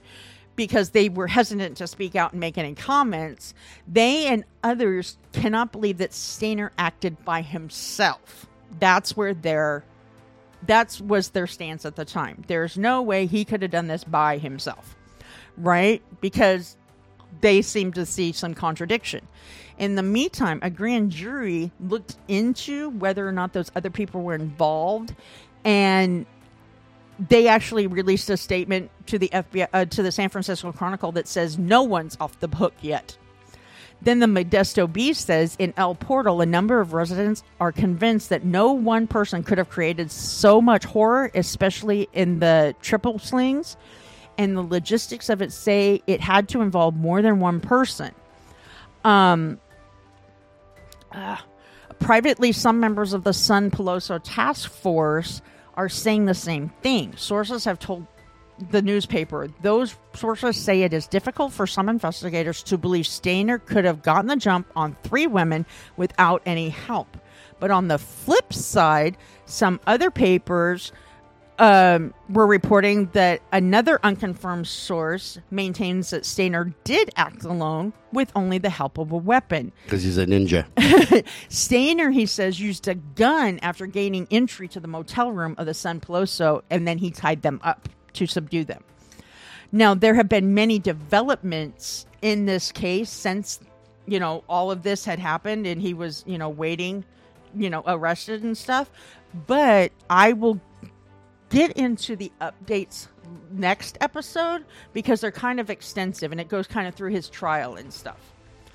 because 0.57 0.91
they 0.91 1.09
were 1.09 1.29
hesitant 1.29 1.77
to 1.77 1.87
speak 1.87 2.17
out 2.17 2.33
and 2.33 2.41
make 2.41 2.59
any 2.59 2.75
comments, 2.75 3.55
they 3.87 4.27
and 4.27 4.45
others 4.63 5.17
cannot 5.33 5.71
believe 5.71 5.99
that 5.99 6.11
Stayner 6.11 6.71
acted 6.77 7.25
by 7.25 7.43
himself. 7.43 8.47
That's 8.79 9.17
where 9.17 9.35
their 9.35 9.85
that's 10.67 11.01
was 11.01 11.31
their 11.31 11.47
stance 11.47 11.87
at 11.87 11.95
the 11.95 12.05
time. 12.05 12.43
There's 12.49 12.77
no 12.77 13.01
way 13.03 13.27
he 13.27 13.45
could 13.45 13.63
have 13.63 13.71
done 13.71 13.87
this 13.87 14.03
by 14.03 14.39
himself. 14.39 14.97
Right? 15.57 16.03
Because 16.21 16.77
they 17.41 17.63
seem 17.63 17.93
to 17.93 18.05
see 18.07 18.33
some 18.33 18.55
contradiction. 18.55 19.27
In 19.79 19.95
the 19.95 20.03
meantime, 20.03 20.59
a 20.63 20.71
grand 20.71 21.11
jury 21.11 21.71
looked 21.81 22.17
into 22.27 22.91
whether 22.91 23.27
or 23.27 23.33
not 23.33 23.53
those 23.53 23.71
other 23.77 23.91
people 23.91 24.23
were 24.23 24.35
involved 24.35 25.15
and 25.65 26.27
they 27.29 27.49
actually 27.49 27.87
released 27.87 28.31
a 28.31 28.37
statement 28.37 28.91
to 29.07 29.19
the 29.19 29.29
FBI 29.33 29.69
uh, 29.73 29.85
to 29.87 30.03
the 30.03 30.13
San 30.13 30.29
Francisco 30.29 30.73
Chronicle 30.73 31.13
that 31.13 31.27
says 31.27 31.59
no 31.59 31.83
one's 31.83 32.17
off 32.21 32.39
the 32.41 32.49
hook 32.49 32.75
yet. 32.81 33.17
Then 34.01 34.21
the 34.21 34.27
Modesto 34.27 34.91
Bee 34.91 35.13
says 35.13 35.57
in 35.59 35.75
El 35.77 35.97
Portal, 35.97 36.41
a 36.41 36.47
number 36.47 36.81
of 36.81 36.93
residents 36.93 37.43
are 37.59 37.73
convinced 37.73 38.29
that 38.29 38.45
no 38.45 38.73
one 38.73 39.09
person 39.09 39.43
could 39.43 39.59
have 39.59 39.69
created 39.69 40.13
so 40.13 40.61
much 40.61 40.85
horror, 40.85 41.33
especially 41.35 42.09
in 42.13 42.39
the 42.39 42.77
triple 42.81 43.19
slings. 43.19 43.77
And 44.39 44.57
the 44.57 44.63
logistics 44.63 45.29
of 45.29 45.43
it 45.43 45.53
say 45.53 46.01
it 46.07 46.21
had 46.21 46.49
to 46.51 46.63
involve 46.63 46.95
more 46.97 47.21
than 47.21 47.41
one 47.41 47.61
person. 47.61 48.15
Um, 49.05 49.59
uh, 51.13 51.39
privately, 51.99 52.53
some 52.53 52.81
members 52.81 53.13
of 53.13 53.25
the 53.25 53.31
Sund 53.31 53.71
Pelosso 53.71 54.21
task 54.23 54.71
force 54.71 55.43
are 55.75 55.89
saying 55.89 56.27
the 56.27 56.35
same 56.35 56.71
thing. 56.83 57.15
Sources 57.17 57.65
have 57.65 57.79
told 57.79 58.07
the 58.71 58.83
newspaper 58.83 59.49
those 59.63 59.95
sources 60.15 60.57
say 60.57 60.83
it 60.83 60.93
is 60.93 61.07
difficult 61.07 61.53
for 61.53 61.67
some 61.67 61.89
investigators 61.89 62.63
to 62.65 62.77
believe 62.77 63.05
Stayner 63.05 63.65
could 63.65 63.85
have 63.85 64.03
gotten 64.03 64.27
the 64.27 64.37
jump 64.37 64.67
on 64.75 64.97
three 65.05 65.27
women 65.27 65.65
without 65.97 66.43
any 66.45 66.69
help. 66.69 67.17
But 67.61 67.71
on 67.71 67.89
the 67.89 67.99
flip 67.99 68.53
side, 68.53 69.17
some 69.47 69.81
other 69.87 70.11
papers 70.11 70.93
um, 71.59 72.15
were 72.29 72.47
reporting 72.47 73.07
that 73.13 73.43
another 73.53 73.99
unconfirmed 74.03 74.67
source 74.67 75.39
maintains 75.51 76.11
that 76.11 76.23
Stayner 76.23 76.73
did 76.85 77.11
act 77.17 77.45
alone 77.45 77.93
with 78.13 78.31
only 78.37 78.59
the 78.59 78.71
help 78.71 78.99
of 78.99 79.11
a 79.11 79.17
weapon. 79.17 79.73
because 79.85 80.03
he's 80.03 80.19
a 80.19 80.27
ninja. 80.27 80.67
Stayner, 81.49 82.13
he 82.13 82.27
says, 82.27 82.61
used 82.61 82.87
a 82.87 82.95
gun 82.95 83.59
after 83.61 83.87
gaining 83.87 84.29
entry 84.31 84.69
to 84.69 84.81
the 84.81 84.89
motel 84.89 85.33
room 85.33 85.55
of 85.59 85.67
the 85.67 85.75
San 85.75 86.01
Peloso, 86.01 86.63
and 86.71 86.87
then 86.87 86.99
he 86.99 87.11
tied 87.11 87.43
them 87.43 87.61
up 87.65 87.89
to 88.15 88.27
subdue 88.27 88.65
them. 88.65 88.85
Now, 89.73 89.95
there 89.95 90.15
have 90.15 90.29
been 90.29 90.55
many 90.55 90.79
developments 90.79 92.07
in 92.23 92.47
this 92.47 92.73
case 92.73 93.11
since, 93.11 93.61
you 94.07 94.19
know, 94.19 94.45
all 94.49 94.71
of 94.71 94.83
this 94.83 95.05
had 95.05 95.19
happened 95.19 95.67
and 95.67 95.83
he 95.83 95.93
was, 95.93 96.25
you 96.27 96.39
know, 96.39 96.49
waiting, 96.49 97.05
you 97.55 97.69
know, 97.69 97.83
arrested 97.87 98.43
and 98.43 98.57
stuff. 98.57 98.91
But 99.47 99.93
I 100.09 100.33
will 100.33 100.59
get 101.51 101.73
into 101.73 102.17
the 102.17 102.31
updates 102.41 103.09
next 103.51 103.99
episode 104.01 104.65
because 104.93 105.21
they're 105.21 105.31
kind 105.31 105.61
of 105.61 105.71
extensive 105.71 106.33
and 106.33 106.41
it 106.41 106.49
goes 106.49 106.67
kind 106.67 106.89
of 106.89 106.95
through 106.95 107.11
his 107.11 107.29
trial 107.29 107.77
and 107.77 107.93
stuff. 107.93 108.19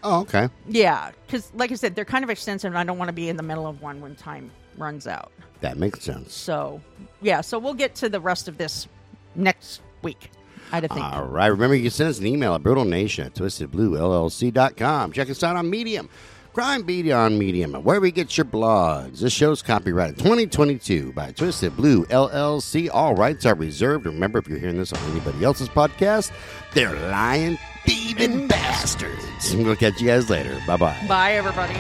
Oh, 0.04 0.22
okay. 0.22 0.50
Yeah, 0.68 1.12
because 1.26 1.52
like 1.56 1.72
I 1.72 1.76
said, 1.76 1.96
they're 1.96 2.04
kind 2.04 2.24
of 2.24 2.30
extensive, 2.30 2.72
and 2.72 2.78
I 2.78 2.84
don't 2.84 2.98
want 2.98 3.08
to 3.08 3.14
be 3.14 3.30
in 3.30 3.38
the 3.38 3.44
middle 3.44 3.66
of 3.66 3.82
one 3.82 4.02
when 4.02 4.16
time 4.16 4.52
runs 4.78 5.08
out. 5.08 5.32
That 5.62 5.78
makes 5.78 6.04
sense. 6.04 6.34
So, 6.34 6.82
yeah, 7.22 7.40
so 7.40 7.58
we'll 7.58 7.74
get 7.74 7.96
to 7.96 8.10
the 8.10 8.20
rest 8.20 8.50
of 8.50 8.58
this 8.58 8.88
next 9.36 9.82
week. 10.02 10.30
I'd 10.74 10.82
think. 10.82 11.06
All 11.06 11.26
right. 11.26 11.48
Remember, 11.48 11.76
you 11.76 11.84
can 11.84 11.92
send 11.92 12.10
us 12.10 12.20
an 12.20 12.26
email 12.26 12.56
at 12.56 12.64
brutalnation 12.64 13.28
at 13.28 13.36
twistedbluellc.com. 13.36 15.12
Check 15.12 15.30
us 15.30 15.44
out 15.44 15.56
on 15.56 15.70
Medium, 15.70 16.10
Crime 16.54 16.84
Beat 16.84 17.10
on 17.12 17.40
Medium, 17.40 17.74
where 17.84 18.00
we 18.00 18.12
get 18.12 18.38
your 18.38 18.46
blogs. 18.46 19.22
This 19.22 19.34
show's 19.34 19.64
copyrighted 19.64 20.20
2022 20.20 21.12
by 21.14 21.32
Twisted 21.32 21.76
Blue 21.76 22.06
LLC. 22.06 22.92
All 22.94 23.16
rights 23.16 23.48
are 23.48 23.56
reserved. 23.56 24.06
Remember, 24.06 24.38
if 24.38 24.48
you're 24.48 24.60
hearing 24.60 24.78
this 24.78 24.94
on 24.94 25.00
anybody 25.10 25.44
else's 25.44 25.68
podcast, 25.68 26.32
they're 26.76 26.94
lying, 27.10 27.58
thieving 27.88 28.48
bastards. 28.48 29.56
We'll 29.56 29.76
catch 29.76 30.00
you 30.00 30.06
guys 30.06 30.30
later. 30.30 30.56
Bye 30.68 30.78
bye. 30.78 31.06
Bye, 31.08 31.34
everybody. 31.34 31.74